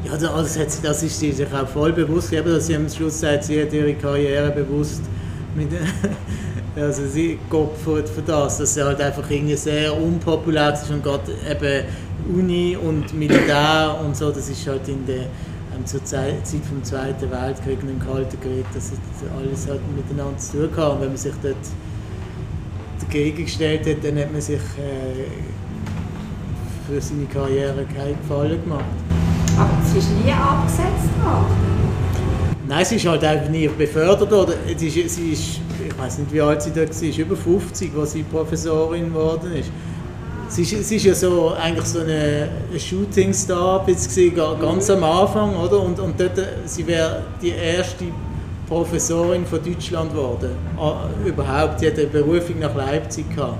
ja, 0.03 0.11
das, 0.13 0.23
also 0.25 0.43
das 0.43 0.59
hat 0.59 0.83
das 0.83 1.03
ist 1.03 1.19
sie 1.19 1.31
sich 1.31 1.47
auch 1.53 1.67
voll 1.67 1.93
bewusst. 1.93 2.33
Eben, 2.33 2.53
dass 2.53 2.67
sie 2.67 2.75
am 2.75 2.89
Schluss 2.89 3.19
sagt, 3.19 3.45
sie 3.45 3.61
hat 3.61 3.71
ihre 3.73 3.93
Karriere 3.93 4.51
bewusst 4.51 5.01
mit. 5.55 5.69
Also 6.73 7.05
sie 7.05 7.37
geht 7.49 7.69
für, 7.83 8.07
für 8.07 8.21
das, 8.25 8.57
dass 8.59 8.75
sie 8.75 8.81
halt 8.81 9.01
einfach 9.01 9.29
irgendwie 9.29 9.57
sehr 9.57 9.93
unpopulär 9.93 10.71
ist 10.73 10.89
und 10.89 11.03
gerade 11.03 11.29
eben 11.49 11.85
Uni 12.29 12.77
und 12.77 13.13
Militär 13.13 13.97
und 14.03 14.15
so, 14.15 14.31
das 14.31 14.49
ist 14.49 14.67
halt 14.67 14.87
in 14.87 15.05
der 15.05 15.27
ähm, 15.75 15.85
zur 15.85 16.03
Zeit, 16.03 16.45
Zeit 16.45 16.65
vom 16.65 16.83
Zweiten 16.83 17.31
Weltkrieg 17.31 17.81
und 17.81 17.89
im 17.89 17.99
Kalten 17.99 18.39
Krieg, 18.41 18.65
das 18.73 18.85
ist 18.85 18.99
alles 19.37 19.67
halt 19.67 19.81
miteinander 19.95 20.37
zu 20.37 20.57
tun 20.57 20.71
gehabt. 20.75 20.95
Und 20.95 21.01
wenn 21.01 21.07
man 21.09 21.17
sich 21.17 21.33
dort 21.41 21.55
dagegen 22.99 23.45
gestellt 23.45 23.87
hat, 23.87 24.03
dann 24.03 24.19
hat 24.19 24.31
man 24.31 24.41
sich 24.41 24.59
äh, 24.59 25.25
für 26.87 27.01
seine 27.01 27.25
Karriere 27.25 27.85
keinen 27.85 28.17
Gefallen 28.21 28.61
gemacht. 28.61 28.85
Aber 29.57 29.69
sie 29.85 29.99
ist 29.99 30.09
nie 30.11 30.31
abgesetzt 30.31 31.11
worden. 31.23 31.71
Nein, 32.67 32.85
sie 32.85 32.95
ist 32.95 33.05
halt 33.05 33.23
einfach 33.23 33.49
nie 33.49 33.67
befördert 33.67 34.31
worden. 34.31 34.53
Sie 34.77 34.87
ist, 34.87 35.15
sie 35.15 35.31
ist, 35.31 35.59
ich 35.87 35.97
weiß 35.97 36.19
nicht, 36.19 36.33
wie 36.33 36.41
alt 36.41 36.61
sie 36.61 36.71
da 36.71 36.81
war, 36.81 37.17
über 37.17 37.35
50, 37.35 37.91
als 37.97 38.11
sie 38.13 38.23
Professorin 38.23 39.05
geworden 39.05 39.51
ist. 39.53 39.71
Sie 40.51 40.63
ist 40.63 41.05
ja 41.05 41.13
so, 41.13 41.53
eigentlich 41.53 41.85
so 41.85 42.01
eine, 42.01 42.49
Shootingstar 42.77 43.85
ganz 44.59 44.89
am 44.89 45.01
Anfang, 45.01 45.55
oder? 45.55 45.79
Und, 45.79 45.97
und 45.97 46.19
dort, 46.19 46.37
äh, 46.37 46.47
sie 46.65 46.85
wäre 46.85 47.23
die 47.41 47.51
erste 47.51 48.03
Professorin 48.67 49.45
von 49.45 49.63
Deutschland 49.63 50.11
geworden. 50.11 50.49
Ah, 50.77 51.07
Überhaupt, 51.25 51.79
sie 51.79 51.87
hat 51.87 51.97
eine 51.97 52.07
Berufung 52.07 52.59
nach 52.59 52.75
Leipzig 52.75 53.33
gehabt. 53.33 53.59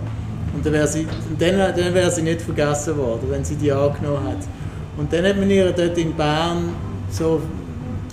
Und 0.54 0.66
dann 0.66 0.74
wäre 0.74 0.86
sie, 0.86 1.08
dann, 1.40 1.58
dann 1.58 1.94
wäre 1.94 2.12
sie 2.12 2.24
nicht 2.24 2.42
vergessen 2.42 2.98
worden, 2.98 3.26
wenn 3.30 3.46
sie 3.46 3.56
die 3.56 3.72
angenommen 3.72 4.28
hat. 4.28 4.46
Und 4.98 5.14
dann 5.14 5.26
hat 5.26 5.38
man 5.38 5.50
ihr 5.50 5.72
dort 5.72 5.98
in 5.98 6.14
Bern 6.14 6.74
so 7.10 7.42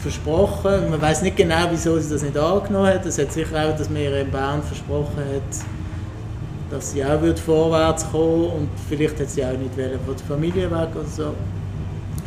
versprochen, 0.00 0.88
man 0.88 1.02
weiß 1.02 1.22
nicht 1.22 1.36
genau, 1.36 1.66
wieso 1.70 1.98
sie 1.98 2.10
das 2.12 2.22
nicht 2.22 2.38
angenommen 2.38 2.86
hat. 2.86 3.04
Es 3.06 3.18
hat 3.18 3.32
sicher 3.32 3.56
auch, 3.56 3.76
dass 3.76 3.90
man 3.90 4.02
ihr 4.02 4.20
in 4.20 4.30
Bern 4.30 4.62
versprochen 4.62 5.16
hat, 5.18 5.77
dass 6.70 6.92
sie 6.92 7.04
auch 7.04 7.20
wird 7.22 7.38
vorwärts 7.38 8.10
kommen 8.10 8.46
und 8.46 8.68
vielleicht 8.88 9.18
hat 9.20 9.30
sie 9.30 9.44
auch 9.44 9.52
nicht 9.52 9.76
wollen 9.76 9.98
von 10.04 10.16
der 10.16 10.26
Familie 10.26 10.70
weg 10.70 10.88
oder 10.94 11.08
so. 11.08 11.34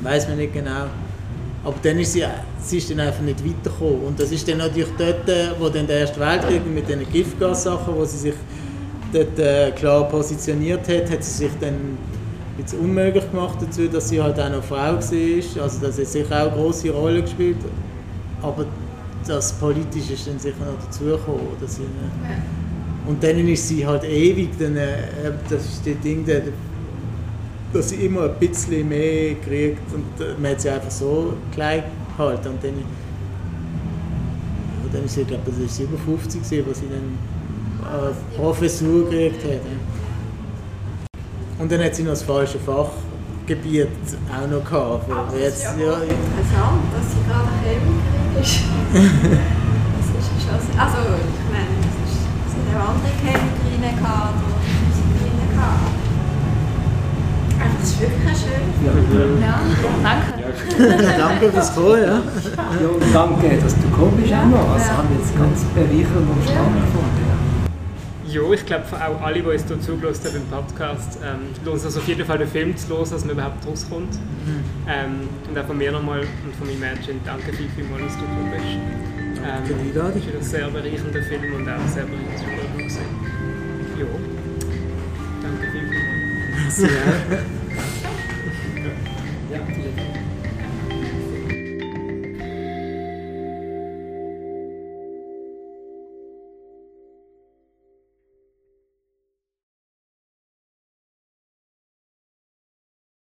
Weiß 0.01 0.27
man 0.27 0.37
nicht 0.37 0.53
genau. 0.53 0.87
Aber 1.63 1.75
dann 1.83 1.99
ist 1.99 2.13
sie, 2.13 2.23
sie 2.59 2.77
ist 2.79 2.89
dann 2.89 2.99
einfach 3.01 3.21
nicht 3.21 3.39
weitergekommen. 3.45 4.05
Und 4.07 4.19
das 4.19 4.31
ist 4.31 4.47
dann 4.47 4.57
natürlich 4.57 4.89
dort, 4.97 5.29
äh, 5.29 5.49
wo 5.59 5.69
dann 5.69 5.85
der 5.85 5.99
Erste 5.99 6.19
Weltkrieg 6.19 6.65
mit 6.65 6.89
den 6.89 7.07
Giftgassachen, 7.11 7.95
wo 7.95 8.03
sie 8.03 8.17
sich 8.17 8.33
dort 9.13 9.37
äh, 9.37 9.71
klar 9.71 10.07
positioniert 10.09 10.87
hat, 10.87 11.11
hat 11.11 11.23
sie 11.23 11.45
sich 11.45 11.51
dann 11.59 11.97
jetzt 12.57 12.73
unmöglich 12.73 13.29
gemacht 13.29 13.59
dazu, 13.61 13.87
dass 13.87 14.09
sie 14.09 14.21
halt 14.21 14.39
auch 14.39 14.49
noch 14.49 14.63
Frau 14.63 14.77
war. 14.77 14.93
Also 14.93 15.53
das 15.53 15.99
hat 15.99 16.07
sicher 16.07 16.35
auch 16.35 16.47
eine 16.47 16.51
grosse 16.51 16.89
Rolle 16.89 17.21
gespielt. 17.21 17.57
Aber 18.41 18.65
das 19.27 19.53
Politische 19.53 20.13
ist 20.13 20.27
dann 20.27 20.39
sicher 20.39 20.65
noch 20.65 20.83
dazugekommen. 20.83 21.47
Und 23.07 23.23
dann 23.23 23.47
ist 23.47 23.67
sie 23.67 23.85
halt 23.85 24.03
ewig, 24.03 24.49
dann, 24.59 24.75
äh, 24.77 24.97
das 25.49 25.65
ist 25.65 25.85
das 25.85 25.99
Ding, 26.03 26.25
der, 26.25 26.41
dass 27.73 27.89
sie 27.89 27.95
immer 28.05 28.23
ein 28.23 28.35
bisschen 28.39 28.87
mehr 28.87 29.35
kriegt 29.35 29.81
und 29.93 30.23
äh, 30.23 30.33
man 30.39 30.51
hat 30.51 30.61
sie 30.61 30.69
einfach 30.69 30.91
so 30.91 31.33
klein 31.53 31.83
gehalten. 32.17 32.49
Und 32.49 32.63
dann, 32.63 32.73
dann 34.93 35.05
ist 35.05 35.13
sie, 35.15 35.21
ich 35.21 35.27
glaube, 35.27 35.43
das 35.45 35.57
ist 35.57 35.75
sie 35.77 35.83
über 35.83 35.97
50 35.97 36.41
gewesen, 36.43 36.65
wo 36.67 36.73
sie 36.73 36.87
dann 36.89 37.17
äh, 38.09 38.37
Professur 38.37 39.09
gekriegt 39.09 39.43
hat. 39.45 39.61
Und 41.59 41.71
dann 41.71 41.83
hat 41.83 41.95
sie 41.95 42.03
noch 42.03 42.09
das 42.11 42.23
falsche 42.23 42.59
Fachgebiet 42.59 43.87
auch 44.29 44.47
noch 44.49 44.63
gehabt. 44.65 45.09
Aber 45.11 45.27
das 45.31 45.39
jetzt, 45.39 45.57
ist 45.57 45.63
ja 45.63 45.85
ja, 45.85 45.93
interessant, 45.93 46.83
dass 46.91 47.05
sie 47.11 47.21
gerade 47.27 47.49
Chemikerin 47.63 48.41
ist. 48.41 48.61
das 49.97 50.07
ist 50.09 50.27
schon, 50.43 50.55
also 50.79 50.97
ich 50.97 51.51
meine, 51.51 51.71
es 51.79 51.95
ist- 52.09 52.25
es 52.47 52.51
sind 52.53 52.67
auch 52.75 52.80
andere 52.91 53.11
Chemikerinnen 53.21 53.95
gehabt 53.97 54.37
oder 54.45 54.59
Physikerinnen 54.67 55.47
gehabt. 55.55 55.95
Also 57.61 57.75
das 57.79 57.87
ist 57.89 58.01
wirklich 58.01 58.27
ein 58.27 58.35
schöner 58.41 59.03
Film. 59.11 59.41
Ja, 59.41 59.59
danke. 60.03 60.29
danke 61.17 61.51
fürs 61.51 61.75
Kommen. 61.75 62.01
Ja. 62.01 62.21
Ja, 62.81 62.87
und 62.89 63.03
danke, 63.13 63.57
dass 63.61 63.75
du 63.75 63.81
gekommen 63.83 64.17
bist 64.17 64.33
auch 64.33 64.45
noch. 64.45 64.73
Das 64.75 64.87
Ja. 64.87 64.97
haben 64.97 65.09
wir 65.09 65.17
jetzt 65.19 65.37
ganz 65.37 65.63
bereichernd 65.75 66.27
und 66.29 66.41
spannend 66.43 66.81
gefunden. 66.85 67.21
Ja. 67.29 67.37
Ja, 68.31 68.43
ich 68.53 68.65
glaube 68.65 68.85
auch 68.95 69.21
alle, 69.25 69.41
die 69.41 69.45
uns 69.45 69.67
hier 69.67 69.81
zugelassen 69.81 70.23
haben 70.27 70.35
im 70.37 70.47
Podcast, 70.47 71.19
ähm, 71.21 71.51
lohnt 71.65 71.83
es 71.83 71.97
auf 71.97 72.07
jeden 72.07 72.25
Fall 72.25 72.37
den 72.37 72.47
Film 72.47 72.77
zu 72.77 72.87
hören, 72.87 73.09
dass 73.11 73.25
man 73.25 73.31
überhaupt 73.35 73.67
rauskommt. 73.67 74.13
Ähm, 74.87 75.27
und 75.49 75.59
auch 75.59 75.65
von 75.65 75.77
mir 75.77 75.91
nochmal 75.91 76.21
und 76.21 76.55
von 76.55 76.65
meinem 76.67 76.79
Mädchen 76.79 77.19
danke 77.25 77.51
viel, 77.51 77.67
viel 77.75 77.83
mal, 77.91 77.99
dass 77.99 78.13
du 78.15 78.21
gekommen 78.21 78.51
bist. 78.55 78.79
Ähm, 79.43 79.65
für 79.67 79.73
die 79.73 79.89
Einladung. 79.91 80.21
Ist 80.21 80.31
ein 80.31 80.43
sehr 80.47 80.67
bereichernder 80.69 81.23
Film 81.27 81.43
und 81.59 81.67
auch 81.67 81.87
sehr 81.91 82.05
bereicherndes 82.07 82.39
Gespräch. 82.39 82.70
Ja, 82.70 82.70
danke 85.41 85.67
viel, 85.71 87.51